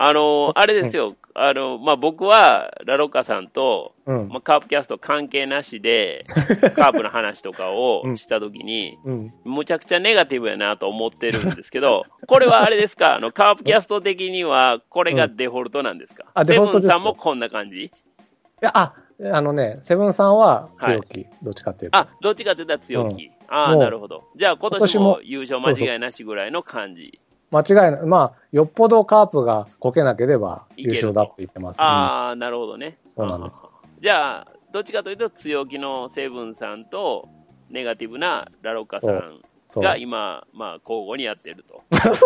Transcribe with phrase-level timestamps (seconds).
[0.00, 4.28] あの、あれですよ、あの、まあ、僕は、ラロッカさんと、うん。
[4.28, 6.24] まあ、カープキャスト関係なしで、
[6.76, 9.34] カープの話とかをしたときに、うん。
[9.44, 17.86] むちゃくちゃネガティブやなと思ってるんですけど、 これはあれですか、あの、カープキャスト的には、これがデフォルトなんですか、あデセブンさんもこんな感じ？
[17.86, 17.90] い
[18.60, 18.94] や、あ、
[19.32, 21.98] あのね、セブンさんは強気、どっちかっていうと。
[21.98, 23.32] あ、どっちかって言ったら強気。
[23.48, 24.24] ああ、なるほど。
[24.36, 27.18] じゃあ今年も優勝間違いなしぐらいの感じ。
[27.50, 28.02] 間違いない。
[28.02, 32.98] まあ、よっぽどカープがこけなければ優勝だって言ってます、ああ、なるほどね。
[33.08, 33.66] そうなんです。
[34.00, 37.28] じゃあ、どっちかというと強気のセブンさんと、
[37.70, 39.40] ネガティブなラロッカさん。
[39.76, 41.82] が今、まあ、交互にやってると。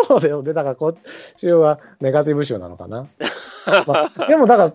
[0.07, 0.45] そうだよ。
[0.45, 0.97] で、だからこっ
[1.37, 3.09] ちはネガティブ賞なのかな。
[3.87, 4.73] まあ、でもだから、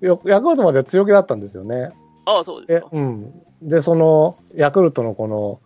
[0.00, 1.92] よヤクルトまで強気だったんですよね。
[2.24, 2.88] ああ、そうですか。
[2.92, 3.42] えうん。
[3.62, 5.60] で、その、ヤクルトのこの、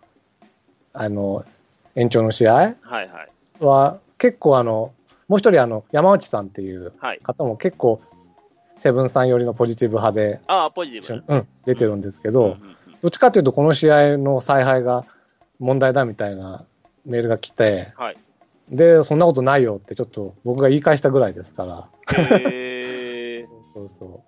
[0.93, 1.45] あの、
[1.95, 3.09] 延長の試合はいはい。
[4.15, 4.93] は、結構あの、
[5.27, 7.19] もう一人あの、山内さんっていうはい。
[7.19, 8.01] 方も結構、
[8.77, 11.39] セブンさん寄りのポジティブ派で、ああ、ポジティブな。
[11.39, 12.57] うん、出てるんですけど、
[13.01, 15.05] どっちかというと、この試合の采配が
[15.59, 16.65] 問題だみたいな
[17.05, 18.17] メールが来て、はい。
[18.69, 21.87] で、そんなことないよってちょっと僕が言い返したぐらいですから。
[22.17, 24.23] へえ そうそ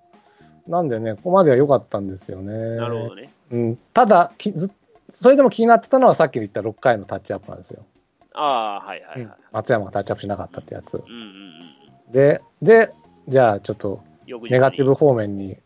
[0.68, 0.72] う。
[0.72, 2.54] なんでね、ここまでは良かったんですよね。
[2.76, 3.30] なるほどね。
[3.52, 4.72] うん、ただきず、
[5.10, 7.86] それでも気になってたのはさっき言った6回のタッチアップなんですよ。
[8.34, 9.22] ああ、はいはいはい。
[9.22, 10.96] うん松山がタッチアップしなかったってやつ。
[10.96, 12.12] うんうんうん。
[12.12, 12.92] で、で、
[13.28, 14.04] じゃあちょっと
[14.50, 15.58] ネガティブ方面に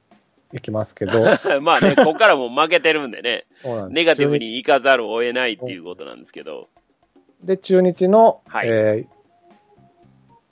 [0.54, 1.24] 行きますけど、
[1.62, 3.46] まあね、ここからもう負けてるんでね、
[3.90, 6.70] ネガティブに行かざるを得ないっていうことなんですけど、
[7.44, 9.08] で、中日の、はいえ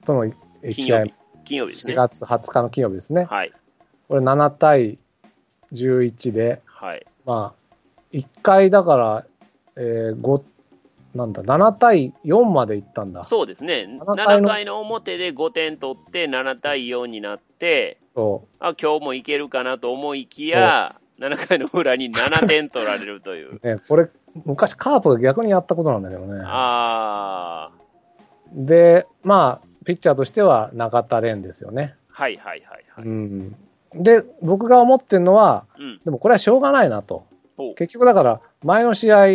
[0.02, 0.34] ー、との1
[0.74, 1.14] 試合金曜日、
[1.46, 1.96] 金曜日です4ね。
[1.96, 3.26] 月20日の金曜日ですね。
[3.26, 3.54] はい。
[4.08, 4.98] これ7対
[5.74, 7.06] 11で、はい。
[7.26, 7.64] まあ、
[8.12, 9.26] 1回だから、
[9.76, 10.44] えー、5、
[11.16, 13.24] なんだ、7対4までいったんだ。
[13.24, 13.88] そうですね。
[14.00, 23.56] 7回7の回の表で5点取って7対4になって、そあ、今日もいけるかなと思いきや、7回の裏に7点取られるという。
[23.56, 23.60] う。
[23.68, 24.08] ね、これ、
[24.46, 26.42] 昔カープが逆にやったことなんだけどね。
[26.46, 27.72] あ
[28.52, 31.96] で、まあ、ピッチャーとしては中田蓮ですよね。
[32.12, 33.06] ー、はいはいはいはい。
[33.06, 33.56] うん。
[33.94, 36.00] で、僕が思ってるのは、うん。
[36.00, 37.26] でもこれはしょうがないなと。
[37.76, 39.26] 結局だから、前の試合、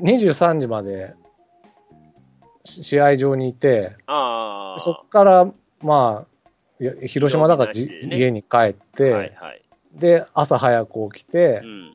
[0.00, 1.14] 23時まで
[2.64, 6.26] し試合場にいて、あそこから、ま
[6.80, 7.80] あ、広島だからね
[8.12, 9.62] 家に帰って、あ、はいはい。
[9.94, 11.94] で、朝早く起きてう、ん。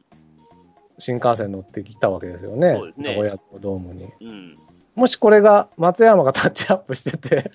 [0.99, 2.73] 新幹線乗ってきたわけですよね。
[2.73, 4.09] ね名古屋港ドームに。
[4.21, 4.57] うん。
[4.95, 7.51] もしこれが松山がタッチアップしてて、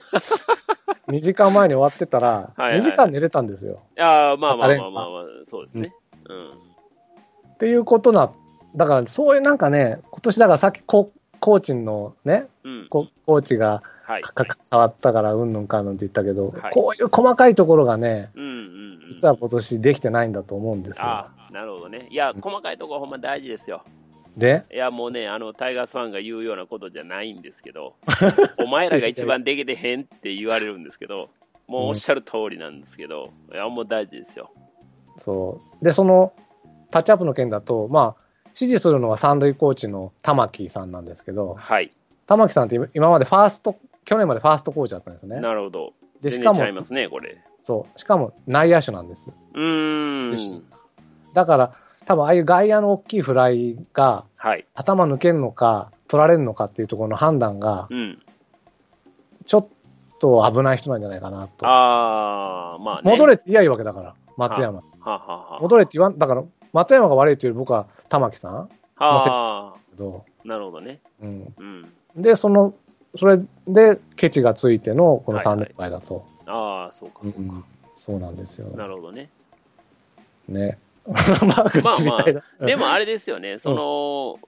[1.09, 3.81] 2時間前に終わってたら、はいはい2時間寝れたんですよ。
[3.99, 5.93] ああ、まあまあまあまあまあ、そうですね。
[6.29, 6.51] うん。
[7.55, 8.31] っていうことな、
[8.79, 12.87] だからそういうなんかね、今年だからさっきココーチのね、うん。
[12.89, 14.23] ココーチがはい。
[14.71, 18.55] 変わったからうんぬんかんぬんって言ったけど、はいこういう細かいところがね、うんうんう
[19.05, 19.07] ん。
[19.07, 21.05] 実は今年できてないんだと思うんですよ。
[21.05, 22.09] ああ、なるほどね。
[22.11, 23.83] いや、細かいところほんま大事ですよ。
[24.37, 27.97] で、いや、もうね、あの、タイガースファンが言うようなことじゃないんですけど、
[28.65, 31.29] お前らが一番できてへんって言われるんですけど、
[31.67, 34.51] もうおっしゃる通りなんですけど、いや、もう大事ですよ。
[35.19, 35.85] そう。
[35.85, 36.33] で、その
[36.91, 38.28] タッチアップの件だと、まあ、
[38.61, 41.93] 指示するのは三塁コーチの玉木さんなんですけど、はい。
[42.27, 45.41] 玉木さんって今今までファースト、去年までファーストコーチだったんですね。
[45.41, 45.93] なるほど。
[46.21, 47.39] で、しかもね、これ。
[47.61, 49.31] そう、しかも内野手なんです。
[49.55, 50.65] うーん。
[51.35, 51.75] だから、
[52.07, 54.67] 多分ああいう外野の大きいフライがはい。
[54.75, 58.23] 頭抜けるのか、取られるのかっていうところの判断がう、ん。
[59.47, 59.69] ちょっ
[60.21, 61.67] と危ない人なんじゃないかなと。
[61.67, 63.11] あー、まあね。
[63.11, 64.79] 戻れって言いやいいわけだから、松山。
[64.79, 66.43] はあ、はあは戻れって言わん、だから、
[66.73, 69.79] 松山が悪いというより僕は玉木さんあ、はあ、
[70.45, 71.01] なるほどね。
[71.23, 71.55] うん。
[71.59, 72.23] うん。
[72.23, 72.75] で、その、
[73.17, 76.27] それで、ケチがついてのこの3はいはい連敗だと。
[76.47, 77.39] ああ、そうか、そうか。
[77.39, 77.65] うん
[77.99, 78.69] そうなんですよ。
[78.77, 79.29] なるほどね。
[80.49, 80.79] ね。
[81.05, 82.45] まあ、口みたいだ。
[82.61, 84.39] でもあれですよね、その、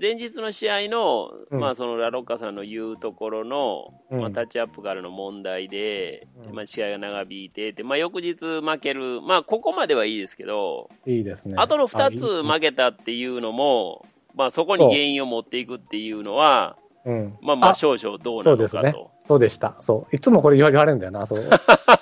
[0.00, 11.54] 前日の試合の、うんまあ、そのラロッカさんの言うところの、うんまあ、タッチアップからの問題で、うんまあ、試合が長引いてて、まあ、翌日負ける、まあ、ここまではいいですけど、いいですね。
[11.58, 16.76] あとの2あいいつ負けたっていうのも、まあ、そこに原因を持っていくっていうのは、
[17.06, 17.38] うん。
[17.40, 19.10] まあまあ、あ少々どうなのそうですねかと。。
[19.24, 19.76] そうでした。
[19.80, 20.16] そう。
[20.16, 21.24] いつもこれ言われるんだよな。
[21.24, 21.48] そう。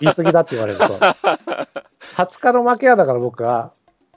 [0.01, 0.87] 言い過ぎだって言われると。
[0.87, 3.73] 20 日の負けやだから僕は、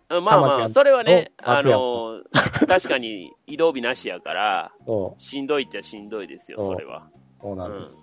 [0.09, 2.21] まあまあ、それはね、あの、
[2.68, 7.07] 確かに移動日なしやから、そう、しんどいっちゃしんどいですよ、それは。
[7.42, 7.98] そうなんです。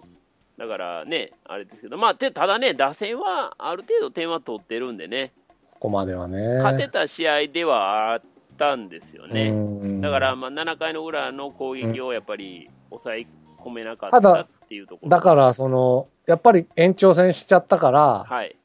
[0.58, 5.32] だからね、あれですけど、まあ、てただね、打線はある程度点は取ってるんでね、
[5.72, 6.56] ここまではね。
[6.58, 8.22] 勝てた試合ではあっ
[8.56, 9.48] たんですよね。
[9.48, 13.26] うんだから、まあ、7回の裏の攻撃をやっぱり抑え
[13.58, 15.08] 込めなかったっていうところ。
[15.08, 18.56] だから、その、やっぱり延長戦しちゃったから、はい。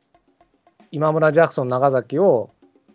[0.91, 2.51] 今村ジャクソン、長崎を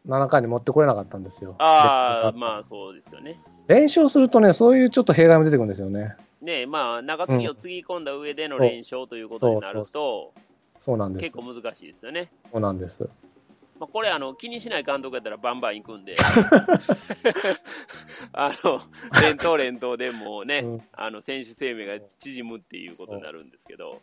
[0.06, 1.54] 7回に持ってこれなかったんですよ。
[1.58, 3.38] ああ、でまあそうですよね。
[3.68, 6.14] 連勝するとね、そういうちょっと弊害も出てくるんですよね。
[6.42, 10.32] ねまあ、中継ぎをつぎ込んだ上での連勝ということになると、
[10.80, 11.36] そうなんです結。
[11.36, 12.30] 構難しいですよね。
[12.52, 13.08] そうなんです。
[13.80, 16.16] まあ、これあの、気にしない監督やったらバンバン行くんで、
[18.34, 18.82] あの
[19.22, 24.02] 連投連投でもうね、うんあの選手生命が縮むっていうことになるんですけど、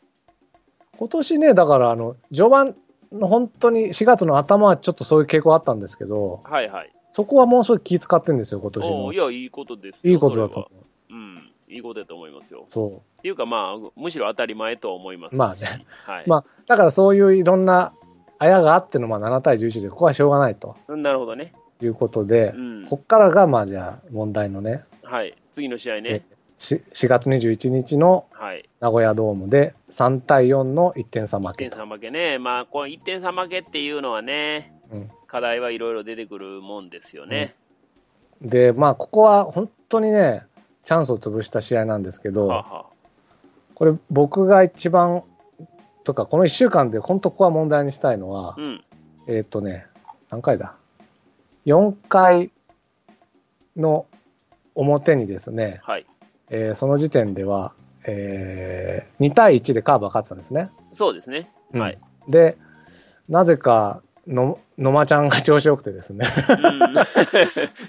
[0.98, 2.74] 今年ね、だから、あの、序盤の
[3.20, 6.92] 本当に4月の頭はちょっとそういう傾向あったんですけど、はいはい。
[7.10, 9.18] そこはもうすごい気使ってるんですよ、今年のい。
[9.18, 10.72] や、いいことですよいいことだと
[11.10, 12.66] うん、いいことだと思いますよ。
[12.68, 12.72] う。
[12.72, 15.86] そっていうか、まあ、むしろ当たり前とは思いますしまあね。
[16.06, 16.24] はい。
[16.30, 16.46] まう。
[16.68, 17.92] だからそういういろんな
[18.40, 21.54] あやがあってのまあ7対11で、ここはしょうがないとなるほどね。
[21.82, 22.88] いうことでう、ん。
[22.88, 25.36] こっからがまあじゃあ問題のね、はい。
[25.52, 26.24] 次の試合ね。
[26.62, 28.68] し4月21日のはい。
[28.80, 31.72] 名古屋ドームで3対4の1点差負1点。
[31.72, 32.40] 差負けね。
[32.40, 37.56] まあ、この1点差負けっていうのはね、うん課題はいろいろ出てくるもんですよね。
[38.42, 40.46] で、まあここは本当にね、
[40.84, 42.86] チャンスを潰した試合なんですけど、はあは
[43.74, 45.24] これ僕が一番
[46.04, 48.84] とか、この1週間で本当ここは問題にしたいのはあ、うん。
[49.28, 49.86] えーっ、とね、
[50.30, 50.76] 何回だ
[51.66, 52.52] ?4 回
[53.78, 54.08] の
[54.76, 56.06] 表にですね、はい。
[56.52, 57.74] えーその時点では、
[58.06, 60.70] えー2対1でカープが勝ってたんですね。
[60.94, 61.50] そうですね。
[61.74, 61.98] はい。
[62.28, 62.58] で、
[63.30, 66.26] なぜかの、野間ちゃんが調子よくてですね、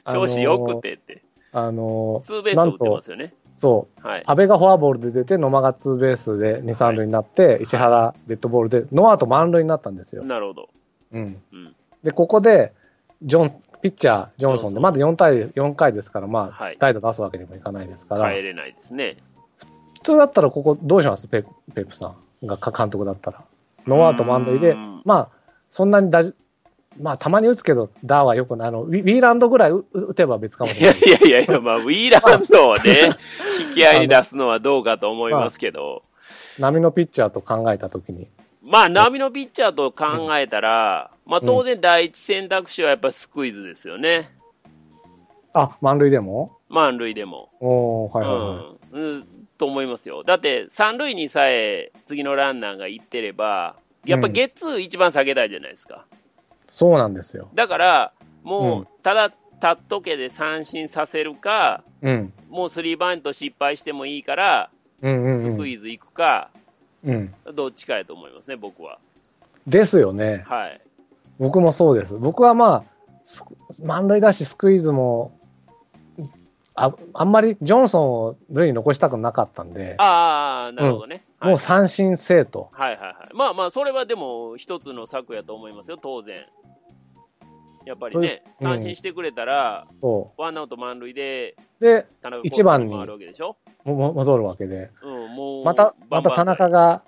[0.06, 1.22] うん 調子よくてって。
[1.54, 3.34] あのツーベースを打ってますよね。
[3.52, 4.22] そう、はい。
[4.24, 10.24] 阿部がフォアボールで出て、野間がツーベースで2、3塁になって、石原デッドボールで、ノーアウト満塁になったんですよ。
[10.24, 10.68] なるほど。
[11.12, 11.42] うん。
[11.52, 11.74] うん。
[12.02, 12.72] で、ここで、
[13.22, 13.50] ジョン、
[13.82, 19.16] ピッチャー、ジョンソンで、まだ4対、4回ですから、まあ、はい代打出すわけにもいかないですから、帰れないですね。
[19.94, 21.28] 普通だったらここどうします？
[21.28, 21.38] ペ
[21.70, 23.44] イペイプさんが監督だったら。
[23.86, 25.28] ノーアウト満塁でうん、まあ、
[25.70, 26.34] そんなにだじ、
[27.00, 28.68] まあ、たまに打つけど、ダーはよくない。
[28.68, 30.98] あの、ウィウィーランドぐらい打打てば別かもしれない。
[31.00, 33.10] いやいやいや、まあ、ウィーランドをね、
[33.70, 36.02] 引き合いに出すのはどうかと思いますけど、
[36.58, 38.28] 波のピッチャーと考えたときに。
[38.64, 44.30] まあ、波のピッチャーと考えたら、まあ、当然第一選択肢はやっぱスクイズですよね。
[45.52, 46.56] あ、満塁でも？
[46.68, 47.50] 満塁でも。
[47.60, 48.76] おー、はいはいはい。
[48.92, 49.26] うん、うん、
[49.58, 50.22] と思いますよ。
[50.24, 56.06] だって、三塁にさえ次のランナーが行ってれば、やっぱゲッツー一番下げたいじゃないですか。
[56.70, 57.48] そうなんですよ。
[57.54, 58.12] だから、
[58.42, 59.36] もうんう、ただ、立
[59.74, 62.32] っとけで三振させるか、うん。
[62.48, 64.70] もうスリーバント失敗してもいいから、
[65.02, 65.42] うんうんうん。
[65.42, 66.50] スクイズ行くか、
[67.04, 67.34] うん。
[67.54, 68.98] どっちかやと思いますね、僕は。
[69.66, 70.44] ですよね。
[70.46, 70.80] はい。
[71.38, 72.14] 僕もそうです。
[72.14, 72.84] 僕はまあ、
[73.82, 75.38] 満塁だし、スクイズも、
[76.74, 81.16] ああんまりジョンソンを塁に残したくなかったんで、ああ、なるほどね。
[81.16, 82.70] はいもう三振せえと。
[82.72, 83.14] はいはいはい。
[83.34, 86.46] まあまあ、それはでも、一つの策やと思いますよ、当然。
[87.84, 91.84] やっぱりね、うん三振してくれたら、そワンアウト満塁で、う。
[91.84, 93.56] で、田中一番に回るわけでしょ？
[93.84, 94.90] もも戻るわけで。
[95.02, 97.02] うん、もう、また、また田中が、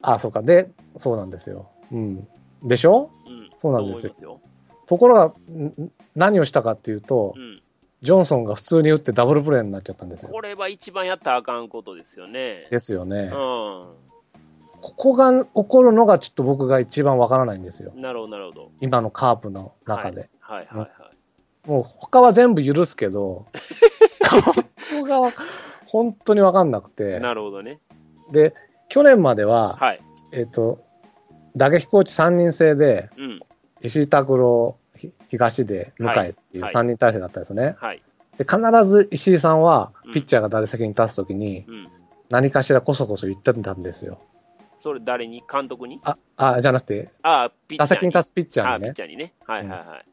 [0.00, 0.42] あ、そうか。
[0.42, 1.70] で、そうなんですよ。
[1.92, 2.28] うん。
[2.62, 3.10] でしょ？
[3.26, 4.40] うん、そうなんですよ
[4.86, 7.62] ところが、ん何をしたかっていうとう、ん。
[8.02, 10.28] ジョンソンが普通に打ってダブルプレーになっちゃったんですよ。
[10.30, 12.66] これは一番やったらあかんことですよね。
[12.68, 13.30] ですよね。
[13.32, 13.86] う
[14.82, 17.92] ここが起こるのがちょっと僕が一番わからないんですよ。
[17.96, 18.00] ん。
[18.00, 18.70] なるほど、なるほど。
[18.80, 20.28] 今のカープの中で。
[20.40, 21.68] はいはいはい。
[21.68, 23.46] もう他は全部許すけど、
[24.28, 24.64] こ
[25.00, 25.32] こが
[25.86, 27.20] 本当にわかんなくて。
[27.20, 27.78] なるほどね。
[28.32, 28.54] で、
[28.88, 30.00] 去年までは、はい。
[30.32, 30.84] えっ、と、
[31.54, 33.40] 打撃コーチ3人制で、うん。
[33.82, 37.76] 石井拓郎、ひ東で向井っていうはい3人体制だったんですね。
[37.78, 38.02] はい。
[38.38, 41.88] で、必ず石井さんはうん、ピッチャーが打席に立つときに、うん。
[42.30, 44.18] 何かしらこそこそ言ってたんですよ。
[44.82, 45.42] それ誰に？
[45.50, 46.00] 監督に？
[46.02, 49.32] あ、あ、じゃなくて、ああ、ピッチャー打席に立つピッチャああ、ーにねピッ、チャーにね。
[49.46, 50.04] はいはいはい。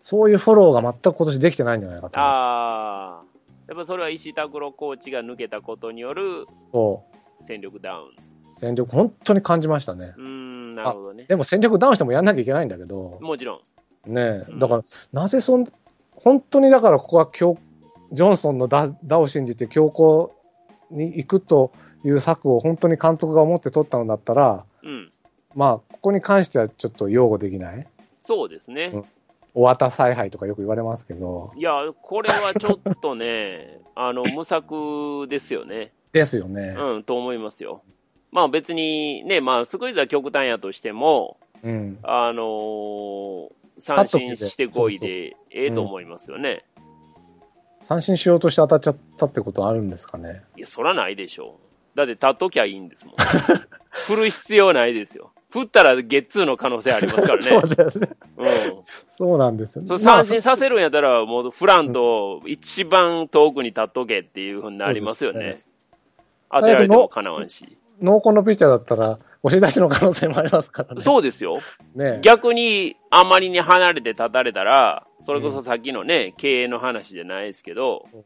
[0.00, 2.18] そういうフォローが全く今年できてないんじゃないかと。
[2.18, 3.22] ああ。
[3.68, 7.04] やっぱそれは石井拓郎コーチが抜けたことによるそ
[7.40, 8.06] 戦力ダウン。
[8.08, 8.10] う。
[8.58, 10.20] 戦力、本当に感じましたねう。
[10.20, 11.24] ーん、なるほどね。
[11.28, 13.62] でも戦力ダウンしてもやんなきゃいけないんだけど、もちろ
[14.06, 14.12] ん。
[14.12, 14.82] ねうんだから、
[15.12, 15.66] なぜそん、
[16.12, 17.56] 本当にだからここは強、
[18.12, 20.34] ジョンソンの打打を信じて強行
[20.90, 21.72] に行くと
[22.04, 25.10] いう策を本当に監督が思って取ったのだったら、うん。
[25.54, 27.86] まあ、ここに関してはちょっと擁護できない。
[28.20, 28.90] そうですね。
[28.94, 29.04] うん
[29.52, 35.90] お渡采配とかよく言われますけど、いや、これはちょっとね、 あの、無策ですよね。
[36.12, 36.76] ですよね。
[36.78, 37.82] うん、と思いますよ。
[38.30, 41.98] まあ別にね、まあスクイズは極端やとしても、うん。
[42.04, 46.64] あのー三振してこいでええと思いますよね。
[47.82, 50.42] 三振しようとして当たっちゃったってことあるんですかね。
[50.56, 51.69] いや、そらないでしょう。
[51.94, 53.14] だって立っときゃいいんですもん。
[54.06, 55.32] 振る必要ないですよ。
[55.50, 57.42] 振ったらゲッツーの可能性ありますからね。
[57.42, 58.08] そうですね。
[58.36, 58.46] うん。
[59.08, 59.88] そうなんですよね。
[59.88, 65.62] そう三振させるんやったら、もうフランと一番遠くに立っとけっていうふうになりますよそうでね。
[66.50, 67.76] 当てられてもかなわんし。
[68.00, 71.02] 濃厚のピッチャーだったら、押し出しの可能性もありますからね。
[71.02, 71.58] そうですよ。
[71.94, 72.18] ね。
[72.22, 78.24] 逆に、あまりに離れて立たれたら、それこそさっきのね、経営の話じゃないですけどうん、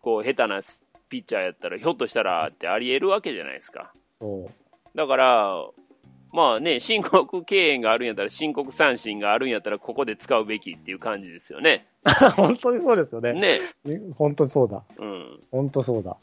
[0.00, 0.60] こう、下手な
[1.10, 3.92] ピッチャーやったら、ひょっとしたらってあり得るわけじゃないですか。
[4.18, 4.96] そう。
[4.96, 5.66] だから、
[6.32, 11.86] まあね、申告敬遠があるんやったら、申告三振があるんやったら、ここで使うべきっていう感じですよね。
[12.36, 13.32] 本当にそうですよね。
[13.34, 13.58] ね。
[14.16, 14.84] 本当にそうだ。
[14.98, 15.40] うん。
[15.50, 16.16] 本当そうだ。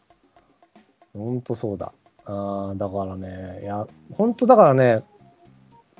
[1.13, 1.91] 本当そうだ。
[2.25, 5.03] ああ、だからね、いや、本当だからね、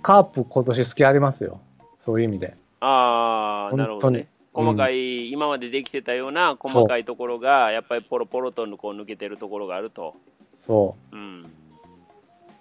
[0.02, 1.60] カープ今年好きありますよ。
[2.00, 2.56] そういう意味で。
[2.80, 4.28] ああ、なるほどね。
[4.64, 10.16] 細かい、今までできてたような細かいところが、やっぱりポロポロとこう抜けてるところがあると。
[10.60, 11.46] そうん。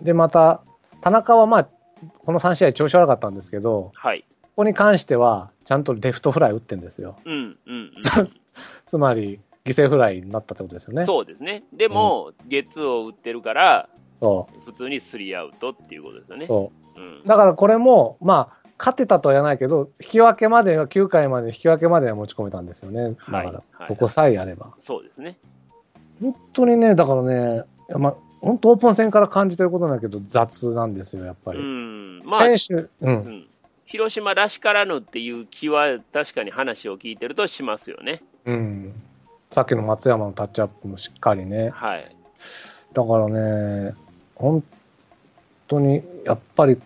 [0.00, 0.04] う。
[0.04, 0.60] で、また、
[1.00, 1.68] 田中はまあ、
[2.24, 4.24] この3試合調子悪かったんですけど、はい。
[4.42, 7.16] ここに関しては、ちゃんとレフトフライ打ってんですよ。
[7.24, 7.92] うん、うん、
[8.84, 10.98] つまり、犠牲フライになったってことですようん。
[10.98, 11.06] ね。
[11.06, 11.64] そうですね。
[11.72, 13.88] でも、ゲッツーを打ってるから、
[14.20, 16.38] そ普通にスリーアウトっていうことですよう。
[16.38, 16.46] ね。。
[16.46, 17.22] そうんう。。
[17.26, 23.10] だからこれも、まあ、勝てたとは言わないけど、引き分けまでは、9回まで引き分けまでは持ち込めたんですよね。
[23.10, 24.74] だかはいらはい、そこさえやれば。
[24.78, 25.38] そうですね。
[26.20, 31.60] 本当にね、だからね、まあ、本当オープン戦から感じてることなんだけど、雑なんですよ、やっぱうり。
[31.60, 32.20] ん。
[32.24, 32.90] まあ、選手、う。
[33.00, 33.46] うんん。
[33.86, 38.22] 広島らしからぬっていう気は、確かに話を聞いてるとしますよね。
[38.44, 38.92] うん。
[39.50, 41.70] さっきの松山のタッチアップもしっかりね。
[41.70, 42.16] はい。
[42.92, 43.94] だからね、
[44.34, 44.62] 本
[45.68, 46.80] 当に、やっぱり、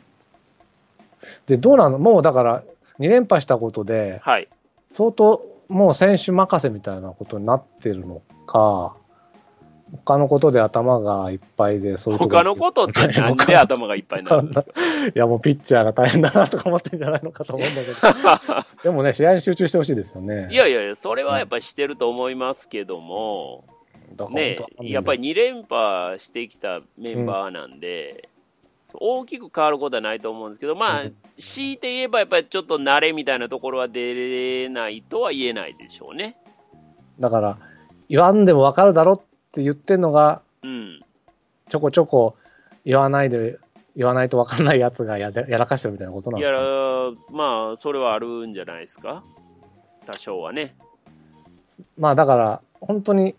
[1.47, 1.99] で、どうなの？
[1.99, 2.63] もうだから、
[2.99, 4.49] 2連覇したことで、はい。
[4.93, 8.97] 相当もう選手任せみたいなことになってるのか、
[10.05, 14.73] 他のことで頭がいっぱいで、そういうとこ他のことってなんで頭がいっぱいになるんですか
[15.07, 20.49] いや、もうピッチャーが大変だなとか思ってんじゃないのかと思うんだけど、 でもね、試合に集中してほしいですよね。
[20.51, 23.65] いやいやいや、それはやっぱりしてると思いますけども、
[24.31, 28.29] ねやっぱり2連覇してきたメンバーなんで、
[28.95, 36.37] 大きく変わることはないと思うんですけど、まあうん、強いて言えばやっぱりちょっと慣れみたいなところは出れないとは言えないでしょうね。
[37.19, 37.59] だから、
[38.09, 39.21] 言わんでも分かるだろっ
[39.53, 41.01] て言ってんのが、うん。
[41.69, 42.37] ちょこちょこ
[42.85, 43.59] 言わないで、
[43.97, 46.61] 言わないと分かんないやつがやでやらかしてるみたいなことなんいやです
[47.27, 49.23] か、ね、、まあ、それはあるんじゃないですか？
[50.07, 50.77] 多少はね。
[51.99, 53.35] まあだから、本当に、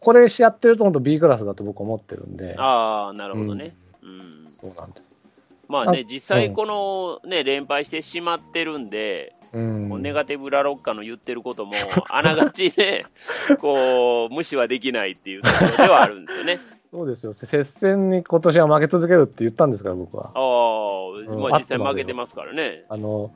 [0.00, 3.64] これしやってると本当 B クラスだと僕思ってるんで、ああ、なるほどね。
[3.64, 3.72] うん。
[4.50, 5.02] そうなんです。
[5.68, 11.72] まあね、あ実際このね、連敗してしまってるんで、うんネガティブラロッカの言ってることも、
[12.10, 13.04] あながちね、
[13.60, 16.58] こう、無視はできないっていうところではあるんですよね。
[16.90, 17.32] そうですよ。
[17.32, 20.30] 接戦に今年は負け続けるって言ったんですから、僕は。
[20.34, 22.84] ああ、まあ実際負けてますからね。
[22.88, 23.32] あの、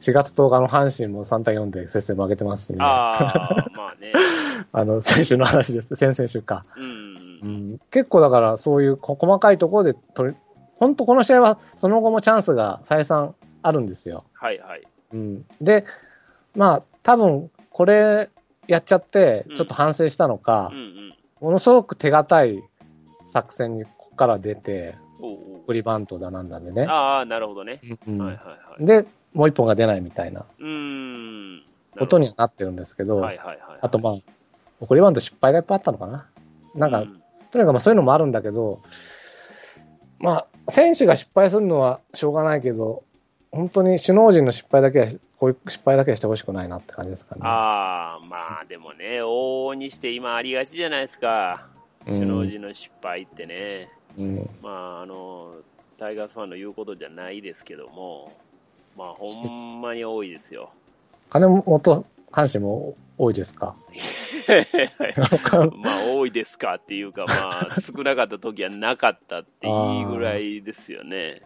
[0.00, 2.78] 4月10日の阪神も3対4で接戦負けてますしね。
[2.80, 4.12] あああ、まあね。
[4.84, 5.94] の、選手の話です。
[5.96, 6.64] 先々週か。
[6.76, 7.27] うん。
[7.42, 10.36] うん、結構だから、そういうこ細かいところで取り、
[10.76, 14.24] 本当この試合はその後もチャンスが再三あるんですよ。
[14.34, 14.82] はいはい。
[15.12, 15.84] うん、で、
[16.54, 18.28] まあ、多分これ
[18.66, 21.14] やっちゃってうん、ちょっと反省したのかうんう、ん。
[21.40, 22.62] ものすごく手堅い
[23.26, 26.86] 作戦にここから出て、送りバントだなんだでね。
[26.88, 27.80] ああ、なるほどね。
[28.06, 28.86] うんはいはいはい。
[28.86, 31.62] で、もう一本が出ないみたいなうーん。
[31.98, 33.58] ことにはなってるんですけど、はいはいはい。
[33.80, 34.14] あとまあ、
[34.80, 36.26] 送りバント失敗がいっぱいあったのかな。
[36.74, 37.08] なんか、う
[37.50, 38.80] とにかくまあそういうのもあるんだけど、
[40.20, 43.04] まあ、選手が失敗するのはしょうがないけど、
[43.50, 45.06] 本当に首脳陣の失敗だけは、
[45.38, 47.42] こういう失敗だけはしてほしくないなって感じですかね。
[47.44, 51.66] ああ、まあでもね、往々にして今ありがちじゃないですか。
[51.72, 51.78] うん
[52.08, 53.90] 首脳陣の失敗ってね。
[54.16, 55.52] うん、まあ、あの、
[55.98, 58.32] タイガースファンの言うことじゃないですけども、
[58.96, 60.70] まあ、ほんまに多いですよ。
[61.28, 63.74] 金本阪神も多いですか？
[65.76, 71.42] まあ、多いですかっていうか、 まあ、少なかった時はなかったっていいぐらいですよね。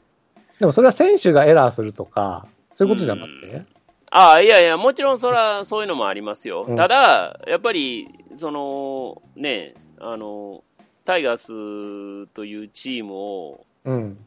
[0.58, 3.62] でもそれは選手がエラーするとか、そういうことじゃなくて、
[4.10, 6.66] ああ、いやいや、もちろんそら、そういうのもありますよ。
[6.68, 6.76] うん。
[6.76, 10.62] ただ、やっぱり、その、ね、あの、
[11.06, 14.18] タイガースというチームを、うん、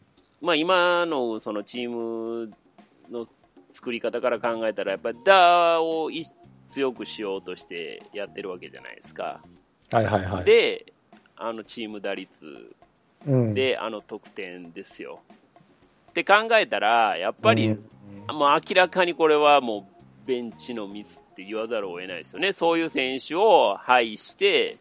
[0.41, 2.51] まあ、今のそのチーム
[3.11, 3.27] の
[3.71, 6.25] 作り方から考えたら、やっぱりダーをい
[6.67, 9.41] 強くしようとしてやってるわけじゃないですか。
[9.91, 10.45] はいはいはい。
[10.45, 10.93] で、
[11.37, 12.75] あのチーム打率
[13.27, 15.19] うん、で、あの得点ですよ。
[16.09, 17.89] って考えたら、やっぱり、うん
[18.27, 19.87] もう明らかにこれはも
[20.23, 22.53] うベンチのミスって言わざるを得ないですよね。
[22.53, 24.77] そういう選手を配して、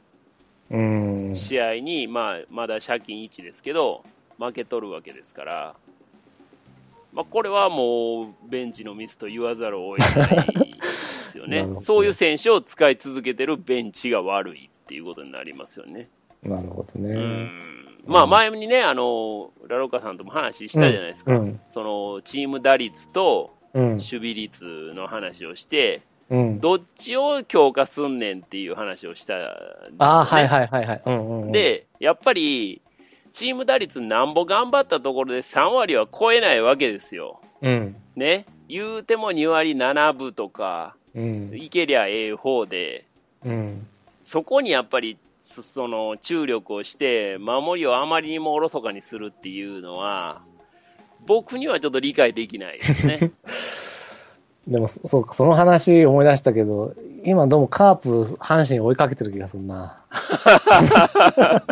[0.70, 1.34] うん。
[1.34, 4.02] 試合に、まあ、まだ借金1ですけど、
[4.38, 5.74] 負け取るわけですから、
[7.12, 10.80] まあ、これはもうベンチのミスと言わざるを得ない
[11.34, 11.80] ですよなね。
[11.80, 16.08] そういう選手を使い続けてるベンチが悪いっていうことになりますよね。
[16.42, 17.14] なるほどね。
[17.14, 17.74] うん
[18.06, 21.32] まあ、前にね、あの、ラロッカさんとも話したじゃないですか。
[21.32, 21.60] うん。
[21.70, 23.88] その、チーム打率とうん。
[23.92, 26.60] 守備率の話をして、うん。
[26.60, 29.96] どっちを強化すんねんっていう話をしたんですよ、ね。
[29.98, 31.02] ああ、はいはいはいはい。
[31.04, 32.80] うんうんうん、で、やっぱり、
[33.32, 37.40] チーム打率なんぼ頑張ったところで3割は超えないわけですよ。
[37.62, 37.96] うん。
[38.14, 38.46] ね。
[38.68, 41.50] 言うても2割7分とか、うん。
[41.54, 43.04] いけりゃええ方で、
[43.44, 43.86] うん。
[44.22, 50.42] そこにやっぱり、そその、注力をして、守りをあまりにもおろそかにするっていうのは、
[51.26, 53.32] 僕にはちょっと理解できないですね。
[54.66, 56.94] でも、そそうか、その話思い出したけど、
[57.24, 60.00] 今どうもカープ、阪神追いかけてる気がするな。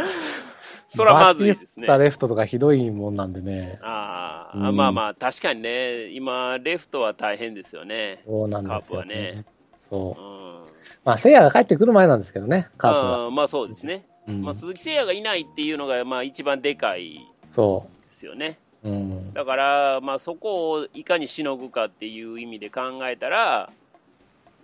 [0.94, 3.78] それはまずいですねレフトとかひどいもんなんでね。
[3.82, 8.22] ああ、うんまあまあ、確かにね、今、レフトは大変ですよね。
[8.26, 9.44] そうなんですよ、カープはね。
[9.80, 10.24] そうう。
[10.24, 10.62] ん。
[11.04, 13.14] まあ、せいやが帰ってくる前なんですけどね、カープは。
[13.24, 14.06] あーまあそうですね。
[14.28, 18.58] うんまあ、鈴木誠也がいないっていうのが、まあ一番でかいそですよね。
[18.84, 18.88] う。
[18.88, 19.32] うん。
[19.32, 23.70] だから、まあそこをいかにしのぐかっていう意味で考えたら、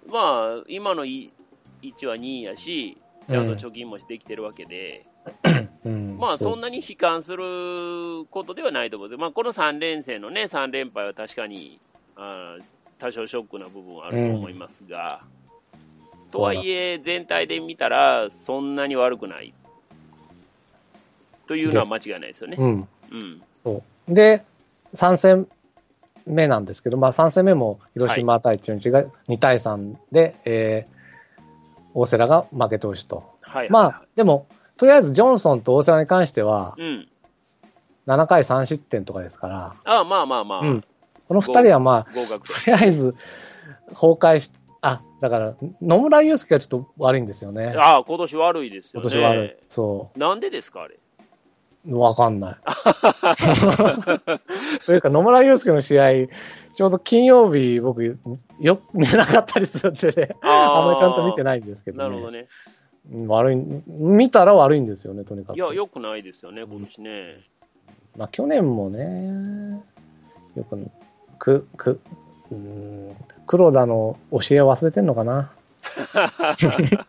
[0.07, 1.31] まあ、今のい
[1.83, 2.97] 位置は2位やし、
[3.29, 5.07] ちゃんと貯金もしてきてるわけで、
[5.45, 5.58] うん、
[6.19, 11.81] まあそんな、なに悲観することではないと思うまあこの3連戦のね、3連敗は確かに、
[12.17, 12.63] あー
[12.99, 15.21] 多少ショックな部分はあると思いますが、
[16.33, 19.55] とはいえ、全体で見たら、そんなに悪くない。
[21.47, 22.57] というのは間違いないですよね。
[22.59, 22.89] うん。
[23.13, 23.43] うん。
[23.55, 24.15] そう。
[24.15, 24.45] で、
[24.95, 25.49] 3戦
[26.27, 30.99] 目なんですけど、まあ3戦目も広島対中日が2対3で、えー
[31.95, 33.25] 大瀬良が負け投手と。
[33.41, 33.71] はい、はい。
[33.71, 34.47] まあ、でも、
[34.79, 37.07] とりあえずジョンソンと大瀬良に関しては、うん。
[38.07, 40.85] 7回3失点とかですから、ああまあまあまあ、うん
[41.29, 42.21] この2人はまあ、と
[42.67, 43.15] りあえず
[43.89, 47.75] 崩壊し、あ、だから、野村祐介がちょっと悪いんですよね。
[47.77, 49.11] ああ、今年悪いですよね。
[49.11, 49.55] 今年悪い。
[49.69, 50.97] そなんでですか、あれ？
[51.87, 51.99] う。
[51.99, 52.57] わかんない。
[54.87, 56.29] というか、野村祐介の試合、
[56.73, 58.19] ちょうど金曜日、僕、
[58.59, 61.61] よく見れなかったりするんでね、あんまりちゃんと見てない。
[61.61, 62.05] ないんですけど、ね。
[62.05, 62.47] なるほどね。
[63.13, 65.57] うん悪い、見たら悪いんですよね、とにかく。
[65.57, 67.37] いや、よくないですよね、今年ね。
[68.17, 69.83] まあ、去年もね、
[70.55, 70.91] よく、
[71.39, 72.01] く、く、
[72.51, 73.17] うーん、
[73.47, 75.53] 黒田の教えを忘れてんのかな。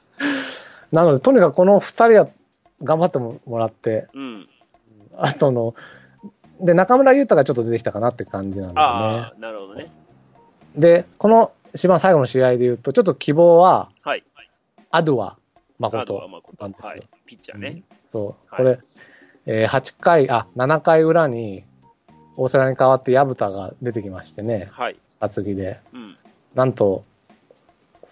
[0.92, 2.28] なので、とにかくこの二人は
[2.84, 4.48] 頑張ってもらって、うん。
[5.18, 5.76] あとの、
[6.62, 9.86] で、中村優太がちょっと出てきたかなって感じなんだよああ、なるほどね。
[9.86, 9.92] ね。
[10.76, 14.24] で、この一番最後の試合で言うと、ちょっと希望は、はい。
[14.92, 15.38] アドゥア
[15.80, 16.90] 誠誠なんですよ。
[16.90, 17.10] はい。
[17.26, 17.84] ピッチャーね。
[18.12, 18.80] そう、はいこれ、
[19.46, 21.64] えー8回、あ、7回裏に、
[22.36, 24.98] 大瀬良に代わって薮田が出てきましてね、はい。
[25.20, 25.80] 厚木で。
[25.94, 26.18] うん。
[26.56, 27.04] なんと、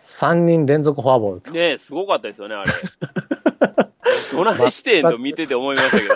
[0.01, 1.51] 3人連続フォアボールと。
[1.51, 2.71] ねえ、すごかったですよね、あれ。
[4.31, 6.13] どないしてんの見てて思いましたけど、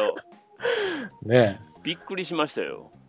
[1.24, 2.92] ねびっくりしましたよ。
[2.94, 3.02] え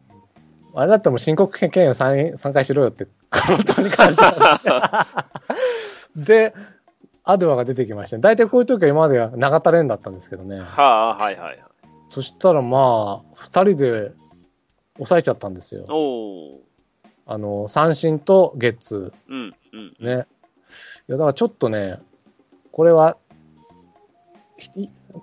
[0.74, 5.06] あれだったらもう申告敬遠 3, 3回しろよって、本当に感じた。
[6.16, 6.54] で、
[7.24, 8.22] アドゥアが出てきましたね。
[8.22, 10.60] 大体こういう時は今までは永田連だったんですけどね。
[10.60, 11.58] はあ、はいはいはい。
[12.10, 14.12] そしたらまあ、2人で
[14.96, 15.86] 抑えちゃったんですよ。
[17.26, 19.96] あの、三振とゲッツうん、うん。
[20.00, 20.26] ーね。
[21.08, 22.00] いや、だからちょっとね、
[22.72, 23.16] これは、
[24.58, 24.70] ひ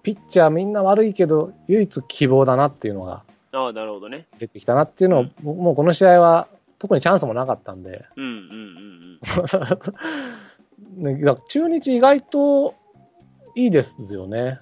[0.04, 4.28] ピッチャーみんな悪いけど、唯一希望だなっていうのがああ、なるほどね。
[4.38, 9.18] 出てきたなっていうのを、僕もうこの試合は特にチャンスもなかったんで、うん、うん、うん、
[10.96, 12.76] ね、いや中日意外と
[13.56, 14.60] いいですよね。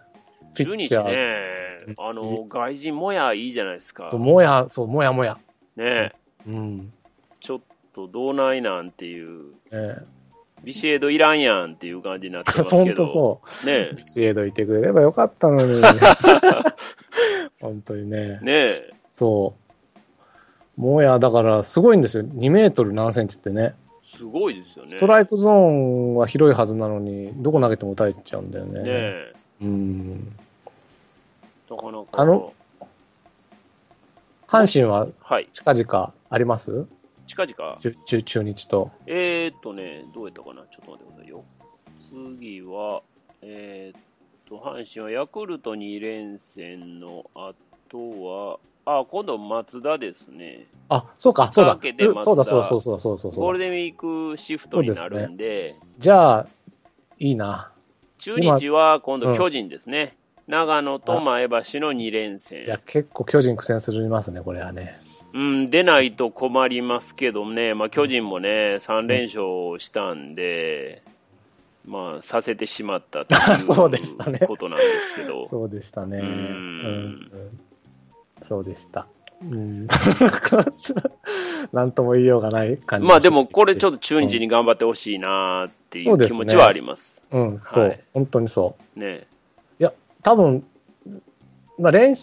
[0.56, 0.90] 中日。
[0.90, 1.58] ね、
[1.98, 4.20] あの、外人もやいいじゃないですかそう、。
[4.20, 5.38] もや、そう、もやもや。
[5.76, 6.14] ね
[6.48, 6.94] うん。
[7.40, 7.60] ちょっ
[7.94, 9.98] とどうないなんていう、ね、
[10.64, 13.06] ビシエドいらんやんっていう感じになってます本けど。
[13.08, 13.66] 当そう。
[13.68, 15.82] ねシエドいてくれればよかったのに。
[17.62, 18.40] 本当にね。
[18.42, 18.94] ねえ。
[19.14, 19.56] そ
[20.78, 20.82] う。
[20.82, 22.24] もや、だから、すごいんですよ。
[22.24, 23.74] 2メートル何センチってね。
[24.18, 24.90] すごいですよね。
[24.90, 28.82] ストライクゾーンは広いはずなのに、どこ投げても打たれちゃうんだよね。
[28.82, 29.34] ねえ。
[29.62, 30.38] うん。
[31.70, 32.08] なかなか。
[32.14, 32.54] あの、
[34.48, 35.50] 阪神ははい。
[35.54, 36.86] 近々あります？
[37.28, 37.78] 近々？
[37.80, 38.92] 中中中日と。
[39.06, 40.62] えー、っとね、どうやったかな？
[40.64, 41.44] ちょっと待ってくださいよ。
[42.40, 43.02] 次は、
[43.42, 44.02] えー、っ
[44.48, 47.30] と、阪神はヤクルト2連戦の
[47.88, 50.66] とは、あ、今度松田ですね。
[50.90, 53.38] あ、そうか、そうだそうだ、そうだ、そうだ、そうだ、そうだ。
[53.38, 56.48] ゴールデンウィークシフトになるんで、じゃあ、
[57.20, 57.72] いいな。
[58.20, 60.16] 中日は今度巨人ですね。
[60.48, 62.64] 長野と前橋の2連戦。
[62.64, 65.00] じゃあ結構巨人苦戦するますね、これはね。
[65.34, 71.04] うん、出ないと困りますけどね、まあ、巨人もね、3連勝したんで、
[71.86, 73.68] まあ、させてしまったという
[74.48, 76.20] ことなんですけど、そうでしたね。
[76.20, 77.60] うんうん
[78.42, 79.08] そうでした。
[79.42, 79.88] うん。
[81.74, 83.08] なんとも言いようがない感じ。
[83.08, 83.98] まあでも、これちょっと。
[83.98, 87.24] と中日に頑張ってほしいなっていそう気持ちはあります。
[87.32, 89.00] うん、そう、はい本当にそう。
[89.00, 89.28] ね。
[89.80, 90.64] いや、多分
[91.78, 92.16] まあ連、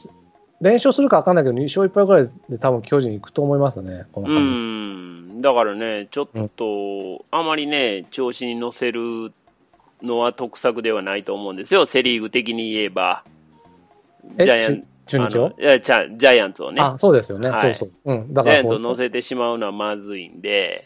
[0.61, 4.55] 連勝するか分かんないけど、2勝1敗ぐらいで多分巨人行くと思いますね、このう感じ。
[4.55, 9.33] ん、だからね、ちょっと、あまりね、調子に乗せる
[10.03, 13.25] のは得策ではないと思うんですよ、セ・リーグ的に言えば。
[14.39, 15.55] えジャイアン中日を？
[15.59, 16.81] いやジャジャイアンツをね。
[16.81, 17.75] あ、そうですよね、はい。
[17.75, 18.15] そうそう。
[18.15, 20.85] うん、だジャイアンツを乗せてしまうのはまずいんで、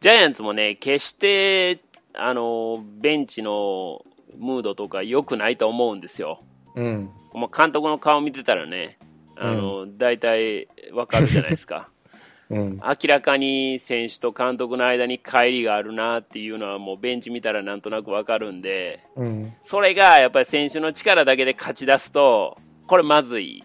[0.00, 1.80] ジャイアンツもね、決して、
[2.14, 4.04] あの、ベンチの
[4.38, 6.40] ムードとか良くないと思うんですよ。
[6.74, 8.98] うん、もう監督の顔見てたらね、
[9.36, 11.88] あの、大体わかるじゃないですか。
[12.48, 22.56] うん、明らかに選手と監督の間に乖離があるなっていうのはもうベンチ見たらなんとなくわかるんで、うん、それがやっぱり選手の力だけで勝ち出すと、
[22.86, 23.64] これまずい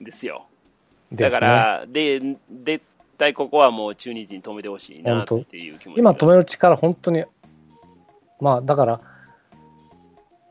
[0.00, 0.46] ですよ。
[1.12, 2.20] だから、で、
[2.64, 2.84] 絶
[3.18, 7.24] 対ここはもう中日に止めてほしいなっていう気持ちが今止める力、本当に、
[8.40, 9.00] まあだから、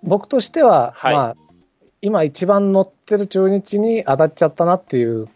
[0.03, 1.13] 僕としては、はい。
[1.13, 1.35] まあ、
[2.01, 5.29] 今一番乗ってる中日に当たっちゃったなっていう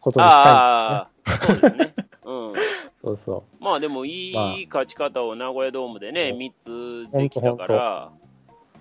[0.00, 1.94] ことにしたいんああ、そうですね。
[2.24, 2.52] うん。
[2.94, 4.52] そうそまあでもいまあ。
[4.52, 6.38] い勝ち方を名古屋ドームでね、そう。
[6.38, 8.10] 3つできたから、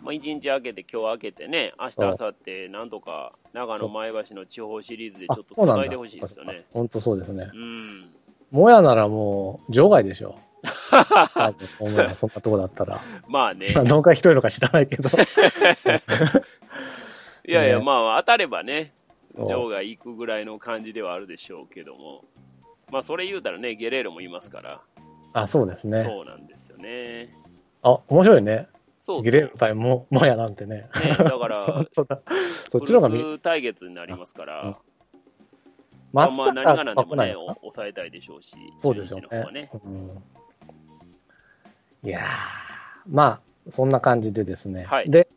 [0.02, 6.66] まあ、1日空けて、今日空けてね、明日、明後日、なんとか長野、前橋の地方シリーズでちあょっとそうなんだ繋いでほしいですよね。
[6.74, 7.52] 本当そうですね。
[7.54, 8.04] うん。
[8.52, 10.36] もやならもう、場外でしょ。
[12.16, 13.00] そんなとこだったら。
[13.28, 13.68] まあね。
[13.76, 15.10] まあ、農家一人のか知らないけど。
[17.48, 18.94] いやいや、ねまあ当たればね、
[19.36, 22.24] 場外行くぐらいの感じではあるでしょうけども。
[22.92, 24.82] まあそれ言うたらね、ゲレーロもいますから、
[25.34, 26.04] あ、そうですね。
[26.04, 27.34] そうなんですよね。
[27.84, 28.68] あ、面白いね。
[29.22, 30.90] ゲそうそうレーロ対も、もやなんてね。
[31.04, 32.22] ね、だから 本、当だ。
[32.70, 34.76] そっちの方が見、対決になりますから、うん
[36.14, 39.52] まあ松まあ何が坂何でもね、抑えたいでしょうし、そうですよね。。
[39.54, 40.24] ねうん
[42.04, 42.24] いやー、
[43.08, 44.86] まあ、そんな感じでですね。
[44.86, 45.30] はいで、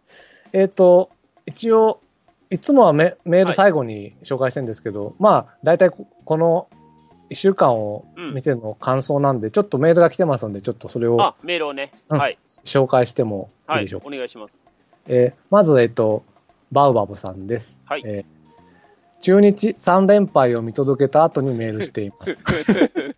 [0.53, 1.11] えっ、と、
[1.47, 2.01] 一応、
[2.51, 6.69] いつもはメメール最後に紹介してるんですけど、まあ、大体ここの
[7.31, 14.09] 1週間を見ての感想なんで、ちょっとメールが来てますので、ちょっとそれをあ、メールをね、うんはい、紹介してもいはいいでしょう、か。
[14.09, 14.55] お願いします。
[15.07, 16.25] えーまず、えっ、と、
[16.73, 17.79] バウバブさんです。
[17.85, 18.35] はいえー
[19.21, 22.43] 中日3連敗を見届けた後にメールしています。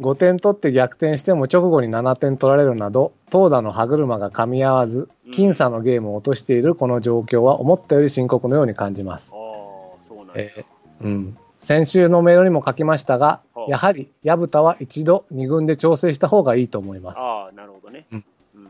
[0.00, 9.36] 5点取って逆転しても直後に7点取られるなど、投打の歯車が噛み合わずうん、僅差のゲームを落としているこの状況は思ったより深刻のように感じますあ。
[9.36, 9.38] あ、
[10.06, 10.32] そうなんだ。
[10.36, 17.18] えーうん、先週のメールにも書きましたがは、あやはり薮田は一度2軍で調整した方がいいと思います。
[17.18, 18.06] ああ、なるほどね。
[18.12, 18.24] うんうん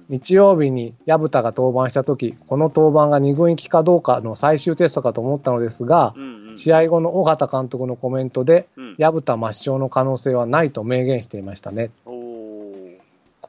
[0.09, 6.59] 日曜日に薮田が登板したとき、この登板が2軍行きかどうかの最終テストかと思ったのですがう、んうん。
[6.59, 11.91] 試合後の尾形監督のコメントで、うん、薮田抹消の可能性はないと明言していましたね。
[12.05, 12.34] おー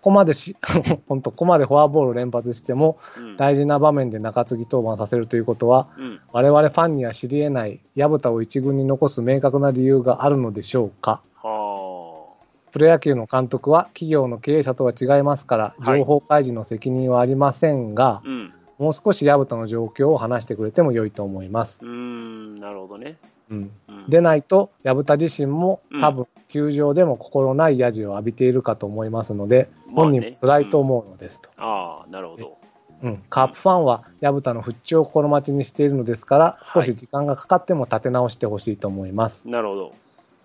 [0.05, 0.55] ここまでし、
[1.09, 6.19] 本当、ここまでフォアボール連発しても、うん大事な場面で中継ぎ登板させるということは、うん。
[6.31, 11.21] 我々ファンには知り得ない薮田を一軍に残す明確な理由があるのでしょうか？
[11.41, 12.27] は
[12.71, 18.53] プロ野球の監督は企業の経営者とは違いますから、はい情報開示の責任はありませんがあ。、うん。
[18.77, 21.79] もう少し薮田の状況を話してくれても良いと思います。
[21.81, 23.17] うーん、なるほどね。
[23.49, 31.49] うん、うん、でないと、薮田自身もうん多分、球場でも心ないヤジを浴びているかと思いますので、まあね本人も辛いと思うのですと。
[31.57, 32.57] ああ、なるほど。
[33.03, 39.41] うん、カープファンは薮田の復調を心待ちにしているのですから、少し時間がかかっても立て直してほしいと思います。
[39.45, 39.93] なるほど。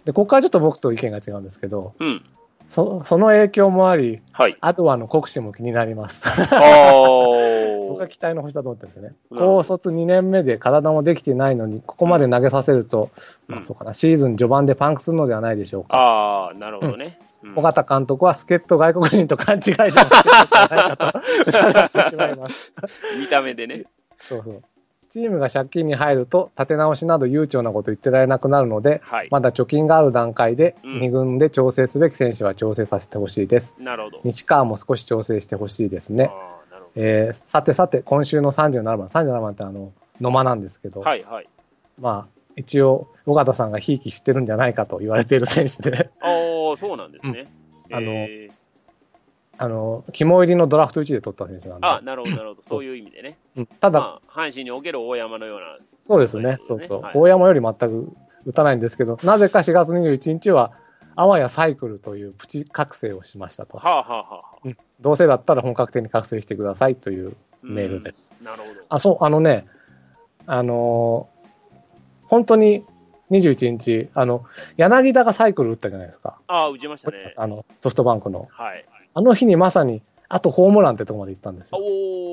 [0.04, 2.24] で、ここからちょっと僕と意見が違うんですけど、うん。
[2.68, 4.56] そその影響もあり、はい。
[4.60, 6.22] アドアの国士も気になります。
[6.54, 7.36] お
[7.90, 9.16] 僕は期待の星だと思ってるんですよね。
[9.31, 13.11] 高卒2年目で体もできてないのに、ここまで投げさせると、
[13.48, 15.96] うんまあそうかな、シーズン序盤でパンクするのではないでしょうか。
[15.96, 17.18] ああ、なるほどね。
[17.22, 20.05] うん尾形監督は助っ人外国人と勘違いしていか
[20.98, 22.72] と疑ってしまいます。
[23.18, 23.85] 見た目でね。
[24.18, 24.62] そうそう。
[25.11, 29.29] チームが借金に入ると、立て直しなど悠長なこと言ってられなくなるので、はい。
[29.31, 33.74] まだ貯金がある段階で、うん2軍で調整すべき選手は調整させてほしいです。
[33.79, 34.20] なるほど。
[34.22, 36.31] 西川も少し調整してほしいですね。
[36.96, 41.48] えーさてさて、今週の37番、37番ってあの、野間なんですけど、はいはい。
[42.00, 46.26] まあ、一応、尾形さんがひいきしてるんじゃないかと言われている選手で、あ
[46.74, 47.46] あ、そうなんですね。
[47.90, 48.61] うんあのえー
[49.62, 52.62] あの、肝入りのドラフト1で取った選手なんで、あ、なるほど、なるほど。
[52.62, 53.37] そういう意味でね。
[53.59, 55.76] うんただ、まあ、阪神における大山のような。
[55.98, 58.09] そうですね、そそううそう、いうことね大山より全く
[58.46, 60.72] 打たないんですけど、なぜか4月21日は、
[61.20, 63.76] あわやサイクルというプチ覚醒をしましたと。
[63.76, 64.68] はあ、はあはあはあ、
[65.00, 68.30] どうせだったら本格的に覚醒してくださいというメールです。
[68.40, 68.46] うん。
[68.46, 68.80] なるほど。
[68.88, 69.66] あ、そう、あのね、
[70.46, 71.40] あのー
[72.28, 72.85] 本当に
[73.33, 74.44] 21日、あの、
[74.76, 76.38] 柳田がサイクル打ったじゃないですか。
[76.46, 77.35] ああ、打ちましたね。
[77.37, 78.46] あの、ソフトバンクの。
[78.52, 78.87] はい。
[79.12, 81.78] あの日にまさに、あとホームランってとこまで行ったんですよ。
[81.83, 82.30] おー。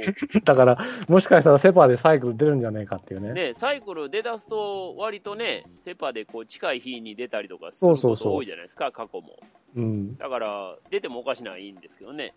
[0.44, 0.78] だから、
[1.08, 3.32] もしかしたらセパでサイクル出るんじゃないかっていうね。
[3.32, 9.38] ね、サイクル出だすと、割とね、セパでこう近い日に出たりとかするこそうそうそうと多いじゃないですか、過去も。
[9.76, 10.16] うん。
[10.16, 12.34] だから、出てもおかしないんですけどね。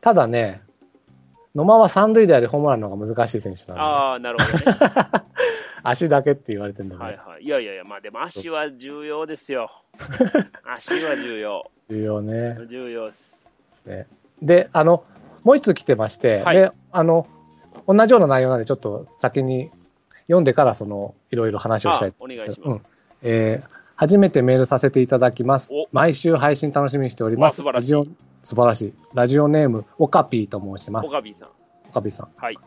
[0.00, 0.62] ただね、
[1.54, 5.08] 野間は三塁打よりホームランの方が難しい選手なんで、ああ、なるほどね。
[5.82, 7.44] 足だけって言われてるんだけど、はいはい。
[7.44, 9.70] いやいやいや、まあでも足は重要ですよ。
[10.64, 11.70] 足は重要。
[11.88, 12.56] 重要ね。
[12.66, 13.44] 重要です。
[14.42, 15.04] で、あの、
[15.48, 17.26] もう一つ来てまして、はいで、あの、
[17.86, 19.70] 同じような内容なんで、ちょっと先に
[20.26, 22.90] 読んでから、その、いろいろ話をしたいあお願いしうんます。
[23.22, 25.88] えー初めてメールさせていただきますお。
[25.90, 27.62] 毎週配信楽しみにしております。
[27.62, 28.94] わ素晴らしいラジオ素晴らしい。
[29.14, 31.06] ラジオネーム、オカピーと申します。
[31.08, 31.48] オカビーさん。
[31.88, 32.28] オカピーさん。
[32.36, 32.58] はい。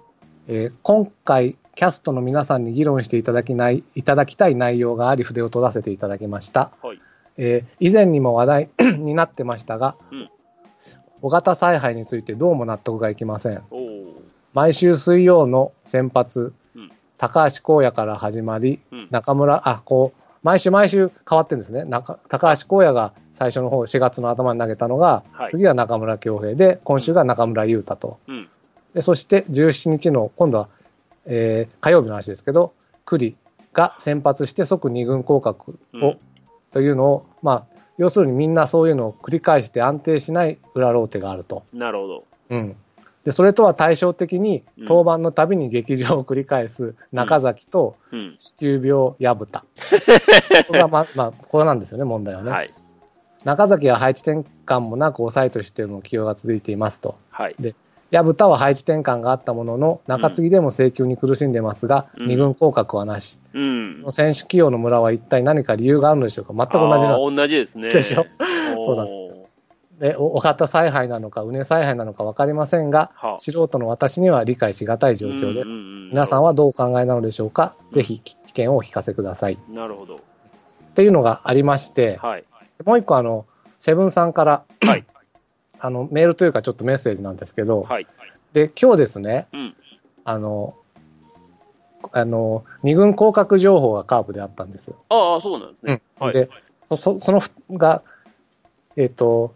[0.47, 6.71] えー今回、キャストの皆さんに議論していただきない、いただきたい内容があり、筆を取らせていただきました。
[6.81, 6.99] はい。
[7.37, 10.29] えー以前にも話題 になってましたが、うん
[11.21, 13.61] 小型采配についてどうも納得がいきません。
[14.53, 19.07] 毎週水曜の先発、うん高橋光也から始まり、うん。
[19.11, 21.85] 中村、あ、こう、毎週毎週変わってるんですね。
[21.85, 28.17] 中高橋光也が最初の方、4月の頭に投げたのが、はい次は中村恭平で、今週が中村優太と。
[28.27, 28.49] うん。
[28.95, 30.69] でそして17日の、今度は、
[31.27, 32.73] えー火曜日の話ですけど、
[33.05, 33.35] 栗
[33.71, 36.17] が先発して即2軍降格を、うん
[36.71, 37.70] というのを、まあ、
[38.01, 41.63] 要するにみんなそういうのを繰り返して安定しない裏ローテがあると。
[41.71, 42.23] なるほど。
[42.49, 42.75] うん。
[43.25, 48.35] で、それとは対照的にうん、登板のたびに劇場を繰り返す中崎とうん。
[48.39, 49.63] 子宮病矢蓋。
[50.67, 52.49] これがま、まあ、これなんですよね、問題はね。
[52.49, 52.73] はい。
[53.43, 57.13] 中崎は配置転換もなく抑えとしての起用が続いていますと。
[57.29, 57.55] はい。
[58.11, 63.39] 矢蓋は配置転換があったものの、中継ぎでも制球に苦しんでますが、うん二軍降格はなし。
[63.53, 64.05] うん。
[64.11, 66.53] 選手起用の村は一体何か理由があるのでしょうか？
[66.53, 67.89] 全く同じな同じですね。
[67.89, 68.25] でしょ？
[68.83, 69.31] そうなんです
[70.01, 75.69] で、おお方采配なのか、畝采配なのか分かりませんが、はあ素人の私には理解しがたい状況です。
[75.71, 77.75] うんうんうん皆さんはどうお考えなのでしょうか？
[77.93, 79.57] ぜひ意見をお聞かせください。
[79.69, 80.15] なるほど。
[80.15, 80.17] っ
[80.95, 82.43] ていうのがありまして、はい。
[82.83, 83.45] もう一個あの、
[83.79, 85.05] セブンさんから、はい。
[85.81, 88.07] あの、メールというかちょっとメッセージなんですけど、はい。
[88.53, 89.75] で、今日ですね、うん。
[90.23, 90.75] あの、
[92.11, 94.97] あの、二軍降格情報がカープであったんですよ。
[95.09, 96.01] ああ、そうなんですね。
[96.19, 96.33] はい。
[96.33, 96.49] で、
[96.83, 98.03] そそそのふが、
[98.95, 99.55] えっ、と、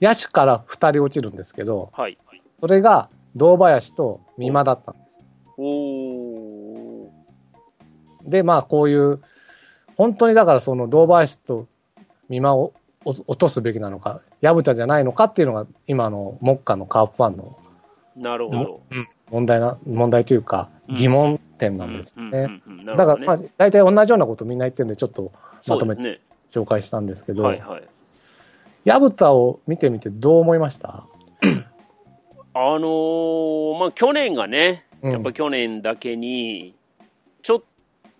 [0.00, 2.18] 野手から2人落ちるんですけど、はい。
[2.52, 5.18] それが堂林と美馬だったんです。
[5.56, 7.08] おー。
[8.24, 9.22] で、まあこういう、
[9.96, 11.66] 本当にだからその堂林と
[12.28, 17.56] 美馬をお落とすべきなのか、薮田じゃないのかっていうのが今の目下のカープファンの
[18.16, 18.80] なるほど。
[19.30, 22.62] 問題な、問題というかうん疑問点なんですようんね。
[22.84, 25.32] だから、まあ、大体同じようなことみんな言ってるんで、ちょっと
[25.66, 26.20] まとめて。
[26.52, 27.82] 紹介したんですけど、はいはい。
[28.84, 31.06] 薮田を見てみてどう思いました？
[32.54, 36.74] あのーまあ、去年がね、うんやっぱ去年だけに、
[37.42, 37.62] ちょっ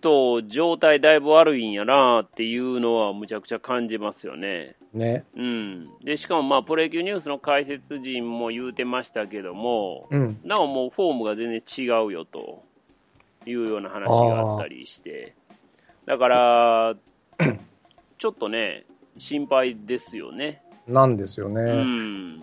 [0.03, 4.75] と状態だいぶ悪いんやなっていうのはむちゃくちゃ感じますよね。
[4.93, 5.23] ね。
[5.35, 5.89] うん。
[6.03, 10.39] で、しかもまあ、プロ野球ニュースの解説陣も言うてましたけども、うん。
[10.43, 12.63] なおもうフォームが全然違うよと
[13.45, 15.33] いうような話があったりして、
[16.05, 16.95] だから、
[18.19, 18.85] ちょっとね、
[19.17, 20.61] 心配ですよね。
[20.85, 21.61] なんですよね。
[21.61, 22.33] うん。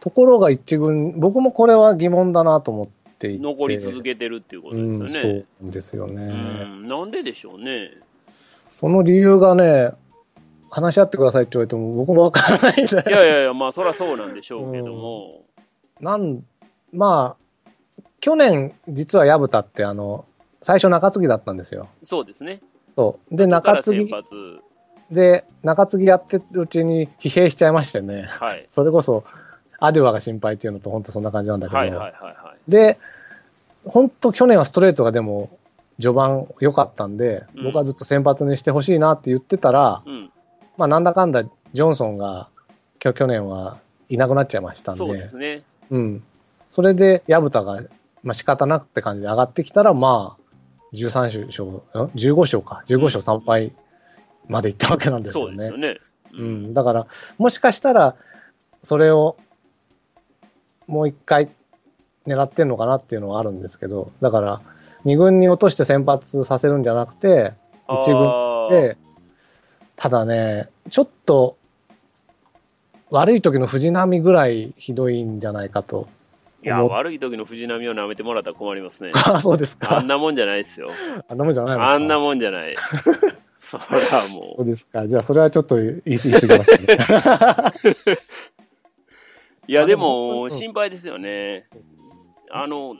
[0.00, 2.86] ところが一軍、僕もこれは疑問だなと思っ
[3.18, 3.42] ていて。
[3.42, 5.44] 残り続けてるっていうことうん、ですよね。
[5.60, 7.90] そうなんですよね、うん、なんででしょうね。
[8.70, 9.92] その理由がね、
[10.70, 15.44] 話し合ってくださいって言われても僕もわからないんだいやいやいや、まあ、そりゃそうなんでしょうけども。
[16.00, 16.44] なん、
[16.92, 20.24] まあ、去年、実は薮田って、あの、
[20.62, 21.88] 最初中継ぎだったんですよ。
[22.04, 22.60] そうですね。
[22.94, 23.36] そう。
[23.36, 24.10] で、中継ぎ。
[25.10, 28.22] で、中継ぎやってるうちに疲弊しちゃいましてね。
[28.22, 28.66] はい。
[28.72, 29.24] それこそ、
[29.78, 31.78] アデュアが心配っていうのと、本当そんな感じなんだけど。
[31.78, 32.70] はいはいはいはい。
[32.70, 32.98] で、
[33.84, 35.50] 本当去年はストレートがでも、
[35.98, 40.30] 序盤良かったんで、うん僕はずっと先発にしてほしいなって言ってたら、うん。
[40.76, 42.48] まあ、なんだかんだ、ジョンソンが、
[42.98, 45.62] 去去年はいなくなっちゃいましたんで、そうですね。
[45.90, 46.22] うん。
[46.70, 47.82] それで、薮田が、
[48.22, 50.46] まあ仕方なくって感じで上がってきたら、まあ、
[50.94, 51.80] 13勝、ん
[52.14, 52.82] ?15 勝か。
[52.86, 53.72] 15勝3敗
[54.48, 55.50] までいったわけなんですよね。
[55.50, 56.00] そうですよね。
[56.38, 56.42] う。
[56.42, 56.74] ん。
[56.74, 57.06] だから、
[57.38, 58.16] もしかしたら、
[58.82, 59.36] それを、
[60.86, 61.48] もう一回
[62.26, 64.60] 狙ってんのかなっていうのはあるんですけど、だから、
[65.04, 67.54] 二軍に落として先発させるんじゃなくて、
[68.02, 68.96] 一軍あーで、
[69.94, 71.56] ただね、ちょっと、
[73.10, 76.08] 悪い時の藤波ぐらいひどいんじゃないかと。
[76.64, 79.10] いや、悪い時の藤波を舐めてもらったら困りますね。
[79.14, 79.98] あ そうですか。
[79.98, 80.88] あんなもんじゃないですよ。
[81.28, 82.74] あんなもんじゃないあんなもんじゃない。
[83.60, 83.84] そら
[84.28, 85.06] もそうですか。
[85.06, 88.16] じゃあ、それはちょっと言い過ぎましたね。
[89.68, 89.70] う。
[89.70, 91.64] いや、でも心配ですよね。
[92.50, 92.96] あの、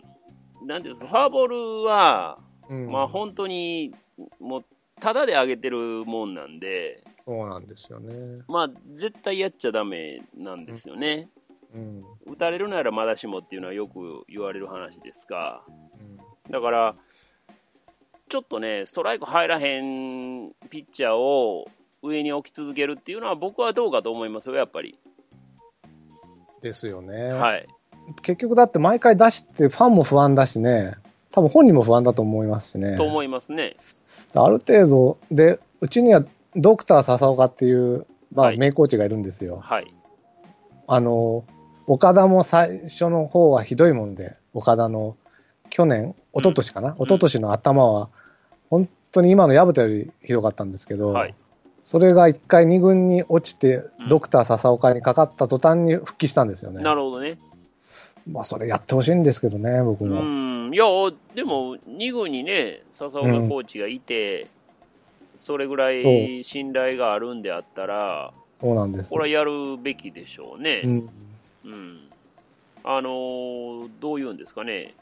[0.65, 1.47] なんていうんですか、フォアボー
[1.83, 3.95] ルは、うんまあ本当に、
[4.41, 4.65] もう、
[5.01, 8.43] ただで上げてるもんなんで、そうなんですよね。
[8.49, 11.29] まあ、絶対やっちゃダメなんですよね。
[11.75, 12.05] うん。
[12.27, 15.63] 打たれるならまだしもっていうのはよく言われる話ですが、
[15.99, 16.95] うんだから、
[18.29, 21.69] ちょっとね、ストライク入らへんピッチャーを
[22.03, 24.99] 上に置き続けるっていうのは、僕はどうかと思いますよ、やっぱり。
[26.63, 27.31] ですよね。
[27.33, 27.67] はい。
[28.23, 30.95] 結局だって毎回出してファンも不安だしね、
[31.33, 32.97] 多分本人も不安だと思いますしね。
[32.97, 33.77] と思いますね。
[34.35, 39.61] ある程度で、うちにはドクター笹岡っていう、まあ、はい名コーチがいるんですよ。
[39.63, 39.93] はい。
[40.87, 41.45] あの、
[41.87, 45.17] 岡田も最初の方はひどいもんで、岡田の
[45.71, 48.09] 去年、一昨年かな、一昨年の頭は、
[48.71, 51.35] 本当に今の薮田よりひどかったんですけど、はい
[51.87, 56.83] それが一回二軍に落ちてうん、ドクター笹岡にかかった途端に復帰したんですよね。
[56.83, 57.39] なるほどね。
[58.31, 60.23] まあ、それやってほしいんですけどね、僕うも。
[60.23, 60.75] ん。
[60.75, 60.85] いや、
[61.35, 64.49] でも、2軍にね、笹岡コーチがいて、
[65.37, 69.11] それぐらい信頼があるんであったら、そうなんです。
[69.11, 70.83] これはやるべきでしょうね。
[70.85, 71.11] うん。
[71.67, 71.99] うん、
[72.85, 74.95] あのーどういうんですかね、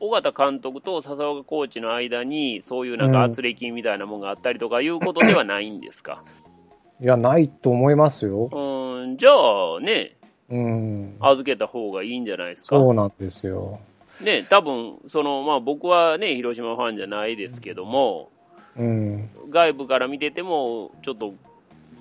[0.00, 6.22] 尾形監督と笹岡コーチの間に、そういうなんかうん圧力みたいなものがあったりとかいうことではないんですか？
[7.00, 8.48] いや、ないと思いますよ。
[8.52, 10.16] うん、じゃあね、
[10.48, 11.16] うん。
[11.20, 12.78] 預けた方がいいんじゃないですか？
[12.78, 13.80] そうなんですよ。
[14.24, 18.30] ね、多分そのまあ僕はね、広島ファンじゃないですけども、
[18.78, 19.30] うん。
[19.50, 21.34] 外部から見てても、ちょっと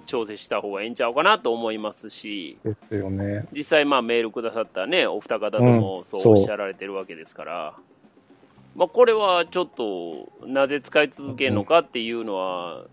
[0.05, 3.45] 調整した方がいいんちゃうかなと思いますし、ですよね。
[3.51, 7.73] 実際、まあメールくださったね、お二方ともうんそうおっしゃられてるわけですから、
[8.75, 12.83] まあ、これはちょっと、なぜ使い続けるのかっていうのは、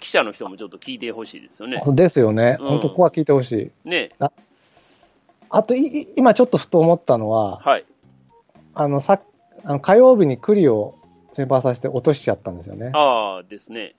[0.00, 1.82] 記者の人もちょっと聞いてほしいですよね。
[1.86, 2.56] ですよね。
[2.60, 3.88] うん本当ここは聞いてほしい。
[3.88, 4.10] ね、
[5.48, 7.84] あとい、い今ちょっとふと思ったのは、はい。
[8.74, 9.20] あの、さ
[9.64, 10.94] あの火曜日に栗を
[11.32, 12.90] 先発させて落としちゃったんですよね。
[12.94, 13.94] ああ、ですね。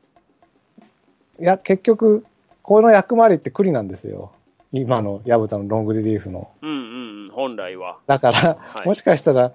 [1.40, 2.26] いや、結局、
[2.62, 4.32] この役回りって栗なんですよ。
[4.72, 6.50] 今の薮田のロングリリーフの。
[6.62, 8.00] うんうんうん、本来は。
[8.08, 9.54] だから、はいもしかしたら、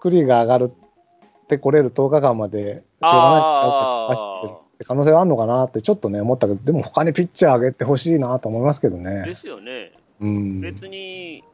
[0.00, 0.72] 栗が上がる
[1.44, 9.34] ってこれる10日間まで、しょうがないから走ってるって可能性はあるのかなってちょっとね、思ったけど、でも他にピッチャー上げてほしいなと思いますけどでね。
[9.34, 9.92] すよね。
[10.20, 10.60] うん。
[10.60, 11.44] 別に、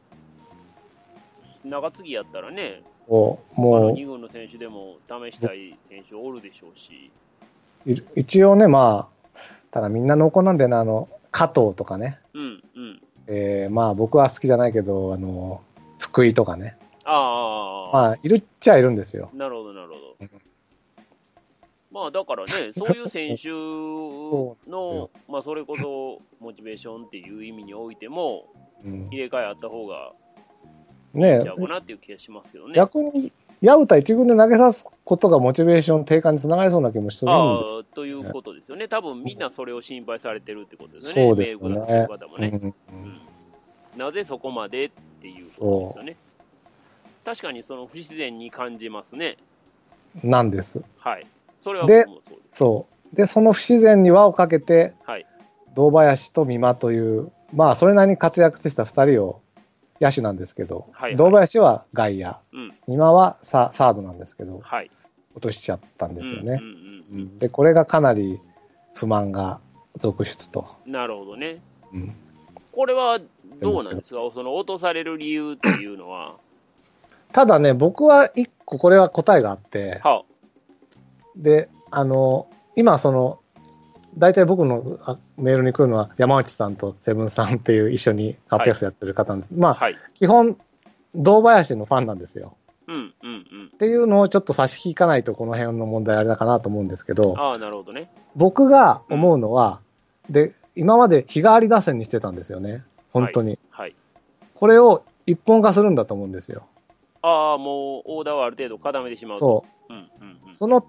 [1.63, 7.11] 長継ぎやったらね、そう、も2軍の選手でも試したい選手おるでしょうし、
[8.15, 9.20] 一応ね、まあ、
[9.71, 12.19] ただみんな濃厚なんだよな、あの、加藤とかね。
[12.33, 13.01] うんうん。
[13.27, 15.61] えー、まあ僕は好きじゃないけど、あの、
[15.97, 16.77] 福井とかね。
[17.05, 19.29] ああ、まあ、いるっちゃいるんですよ。
[19.33, 20.33] なるほど、なるほうんど。
[21.91, 23.49] まあだからね、 そういう選手
[24.69, 28.45] の、まあそれこそモチベーションっていう意味においても、
[28.83, 30.13] うん、入れ替えあった方が
[31.13, 32.73] いいねんちゃうかなっていう気がしますけどね。
[32.75, 33.31] 逆に、
[33.61, 37.37] 矢田一軍で投げさすことがモチベーション低下につながりそうな気もするんで。
[37.37, 38.87] ああ、ということですよね。
[38.87, 41.27] 多分みんなそれを心配されてるってことですよね。
[41.29, 41.79] そうですよね
[42.39, 43.21] ね、うんうん
[43.97, 44.89] なぜそこまでっ
[45.21, 46.15] ていうことですよね。
[47.25, 49.37] 確かにその不自然に感じますね。
[50.23, 50.81] なんです。
[50.97, 51.27] はい。
[51.61, 52.39] それはでそうです。
[52.53, 53.15] そう。
[53.15, 55.25] で、その不自然に輪をかけて、はい。
[55.75, 59.40] 堂林と美馬という、まあ、それなりに活躍した二人を、
[60.01, 62.73] 野手なんですけど、はいはい堂林は外野、うん。
[62.87, 64.91] 美馬はササードなんですけど、はい。
[65.33, 66.59] 落としちゃったんですよね。
[66.61, 66.67] うん
[67.13, 68.39] うんうんで、これがかなり
[68.93, 69.59] 不満が
[69.97, 70.65] 続出と。
[70.85, 70.91] うん。
[70.91, 71.59] なるほどね。
[71.93, 72.15] うん
[72.71, 73.19] これは
[73.61, 74.21] どうなんですか？
[74.33, 76.35] その落とされる理由っていうのは、
[77.33, 80.23] ただね、僕は一個これは答えがあって、は
[81.35, 82.47] で、あの、
[82.77, 83.40] 今その、
[84.17, 89.53] 大体僕のあメールに来るのは山内さんとセブンさんっていう一緒にカープスやってる方なんです。
[89.53, 89.97] まあ、はい。
[90.13, 90.57] 基本、
[91.15, 92.55] 堂林のファンなんですよ。
[92.87, 93.77] うんうんうんっ。
[93.77, 98.09] ていうのをちょっと差し引かないとこの辺の問題あれだかなと思うんですけど、ああ、なるほどね。
[98.35, 99.79] 僕が思うのは、
[100.29, 102.83] で、今まで日替わり打線にしてたんですよね。
[103.11, 103.59] 本当に。
[103.69, 103.95] はい。
[104.55, 106.63] これを一本化するんだと思うんですよ。
[107.21, 109.93] ああ、もう、オーダーはある程度固めてしまうそう。
[109.93, 110.55] うん、うん、うんう。。
[110.55, 110.85] その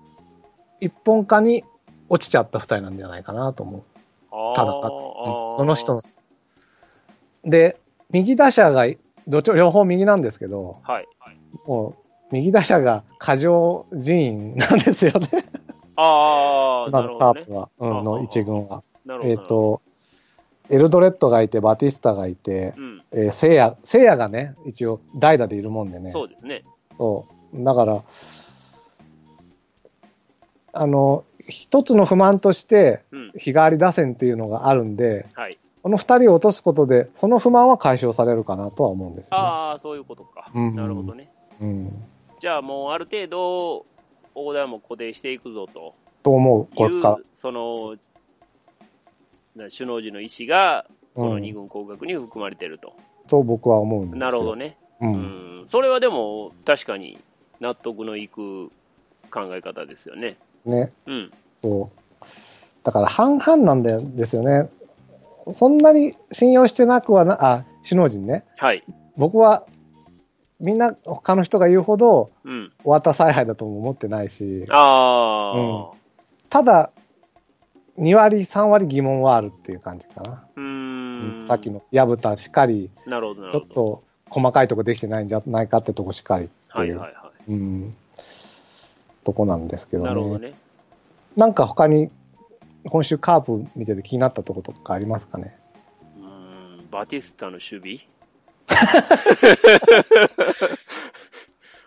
[0.81, 1.64] 一本化に
[2.13, 3.83] 落ちちゃった二人なんじゃないかなと思う。
[4.55, 4.73] ただ
[5.57, 6.03] その人の。
[7.45, 7.79] で、
[8.11, 8.87] 右打者が、
[9.27, 11.09] どっちも両方右なんですけど、はい。
[11.67, 11.95] も
[12.31, 15.29] う、右打者が過剰人員なんですよね。
[15.97, 17.55] ああ、 今なるほどねのカープ。
[17.55, 18.83] は、うああん、の一軍は。
[19.07, 19.33] なるほど。
[19.33, 19.81] えっ、と、
[20.69, 26.13] エルドレッドがいて、バティスタがいて、うん、えー、聖夜、聖夜がね、一応代打でいるもんでね。
[26.13, 26.63] そうですね。
[26.93, 27.65] そう。
[27.65, 28.03] だから、
[30.75, 35.59] あの、一つの不満として、うん、日替わり打線っていうのがあるんで、はい。
[35.82, 39.43] この二人を落とすことで、その不満は解消されるかなとは思うんですよ、ね。
[39.43, 40.51] ああ、そういうことか。
[40.55, 41.30] うんなるほどね。
[41.61, 42.03] うん。
[42.40, 43.84] じゃあもうある程度、
[44.34, 47.97] オーダーも固定していくぞとと思う、これから。、その、
[49.57, 52.95] な首脳陣の意思が、このうん二軍降格に含まれてると。
[53.28, 54.18] と僕は思うんですよ。
[54.20, 54.76] なるほどね。
[55.01, 55.07] う。
[55.07, 55.68] うんん。
[55.68, 57.18] それはでも、確かに
[57.61, 58.68] 納得のいく
[59.30, 60.36] 考え方ですよね。
[60.65, 60.93] ね。
[61.07, 61.31] うん。
[61.51, 62.25] そう。
[62.85, 64.69] だから半々なんだよですよね。
[65.53, 68.45] そんなに信用してなくはな、あ、首脳陣ね。
[68.57, 68.85] はい。
[69.17, 69.67] 僕は、
[70.61, 72.73] みんな、他の人が言うほど、うん。
[72.83, 75.97] 終わった采配だとも思ってないし、ああ。
[76.49, 76.91] ただ、
[77.99, 80.45] 2割、3割疑問はあるっていう感じかな。
[80.57, 81.43] うーん。
[81.43, 83.95] さっきの薮田しかり、なるほど、なちょるほど。
[83.95, 87.95] っと細かいとこできてないんじゃないかってとこしかりっていう、はいはいはうん、
[89.25, 90.01] とこなんですけい。
[90.01, 90.11] どね。
[90.11, 90.55] なるほどね。
[91.37, 92.11] なんか他に、
[92.85, 95.57] 今週カープ見てて気になったとことかありますかね？
[96.20, 96.89] うーん。
[96.91, 98.01] バティスタの守備？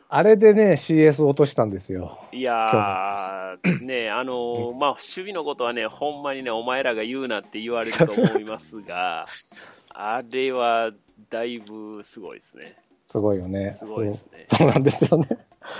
[0.07, 2.19] あれでね、CS 落としたんですよ。
[2.31, 9.25] いやー、ねあのーまあ、守備のことはね、ほんまにね、お前らが言うなって言われると思いますが、
[9.89, 10.91] あれは
[11.29, 12.75] だいぶすごいですね。
[13.15, 13.77] すごいよね。
[13.79, 15.25] すごいですねそうなんですよね。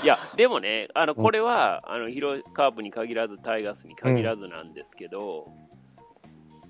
[0.04, 5.52] いや、でもね、あのこれは、あの広いカープに限らず、タイガースに限らずなんですけど、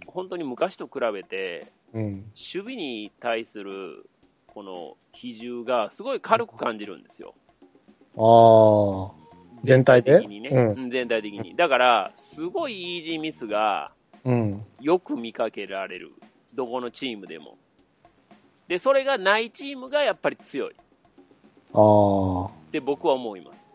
[0.07, 2.13] 本当に昔と比べて、うん。
[2.13, 4.09] 守備に対する
[4.47, 7.35] この比重がすごい軽く感じるんですよ。
[8.17, 9.25] ああ。
[9.63, 10.19] 全体で？
[10.19, 11.55] 的にね、うんうん全体的に。
[11.55, 13.91] だから、すごいイージーミスが
[14.23, 14.65] うん。
[14.81, 16.11] よく見かけられる。
[16.55, 17.59] どこのチームでも。
[18.67, 20.75] で、それがないチームがやっぱり強い。
[21.73, 22.45] ああ。
[22.45, 23.65] って僕は思います。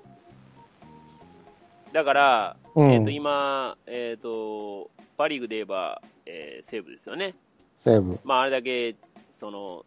[1.92, 7.34] だから、うんえっと今、えっとパ・リーグで言えば、えー西武ですよね、
[7.78, 8.18] 西武。
[8.24, 8.96] まあ、あれだけ
[9.32, 9.84] その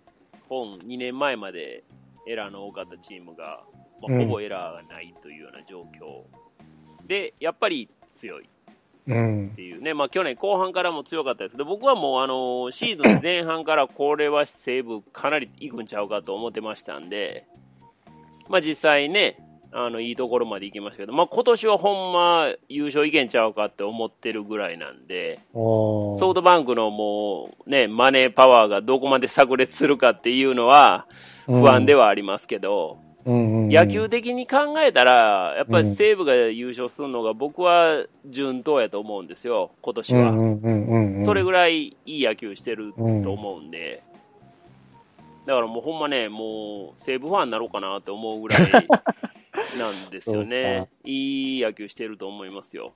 [0.49, 1.83] 本2年前まで
[2.27, 3.63] エラーの多かったチームが、
[4.01, 6.23] まあ、うんほぼエラーがないというような状況、
[7.07, 8.49] でやっぱり強い
[9.09, 9.49] っうん。
[9.55, 9.61] て。
[9.61, 11.57] いうね、まあ、去年後半からも強かったです。
[11.57, 17.45] けど、僕はもうあのシーズン前半からこれは西武、かなりいくんちゃうかと思ってましたんで、
[18.49, 19.37] まあ、実際ね、
[19.75, 31.07] あのいいところまで行きましたけど、まあ今年はほんま優勝いけんちゃうかって思ってるぐらいなんで、ソフトバンクのもうね、マネーパワーがどこまで炸裂するかっていうのは
[31.47, 40.29] 不安ではありますけど、うんうんうん野球的に考えたら、やっぱり西武が優勝するのが僕は順当やと思うんですよ、今年は。
[40.31, 44.03] うんうんうんうんうんそれぐらいいい野球してると思うんで、
[45.45, 48.61] だからもうほんまね、もう西武ファンになろうかなと思うぐらい
[49.79, 50.87] なんですよね。
[51.03, 52.93] いい野球してると思いますよ。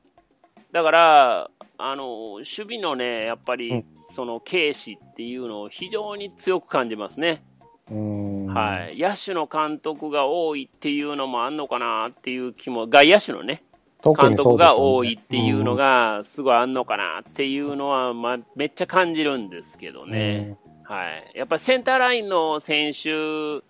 [0.72, 7.44] だから、あの、守備のね、やっぱりうん、その軽視っていうのを非常に強く感じますね。
[7.90, 9.00] うんはい。
[9.00, 13.64] 野手の監督が多いっていうのもあんのかなっていう気も、外野手のね、
[14.04, 20.58] 監督が多いっていうのがすごいあんのかなっていうのは、まあ、めっちゃ感じるんですけどね。
[20.84, 21.32] はい。
[21.36, 23.62] やっぱりセンターラインの選手、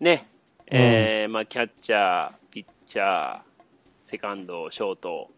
[0.00, 0.26] ね、
[0.66, 3.40] えーまあ、キャッチャー、ピッチャー、
[4.02, 5.30] セカンド、ショート、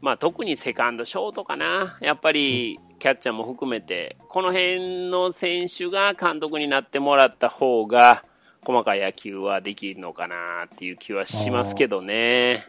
[0.00, 1.98] まあ、特にセカンド、ショートかな。
[2.00, 8.24] やっぱり、キャッチャーも含めて、この辺の選手が監督になってもらった方が、
[8.64, 12.66] 細かい野球はできるのかなっていう気はしますけどね。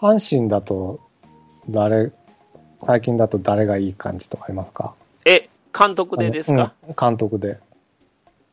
[0.00, 0.98] 阪神だと、
[1.70, 2.10] 誰、
[2.82, 4.96] 最近だと誰がいい感じとかありますか？
[5.24, 7.60] え、監督でですか、うん監督で。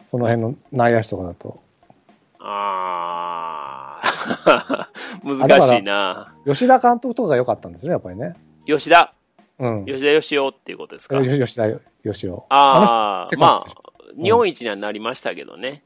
[0.05, 1.59] その辺の内野手とかだと。
[2.37, 3.99] あ
[4.45, 4.89] あ、
[5.23, 6.35] 難しいな。
[6.45, 8.35] 吉田監督とかが良かったんですね、やっぱりね。
[8.67, 9.15] 吉田、
[9.61, 9.85] うん。
[9.85, 11.21] 吉田義雄っていうことですか？
[11.23, 11.67] 吉田
[12.03, 12.33] 義雄。
[12.49, 15.83] ああまあ、日本一にはなりましたけどね。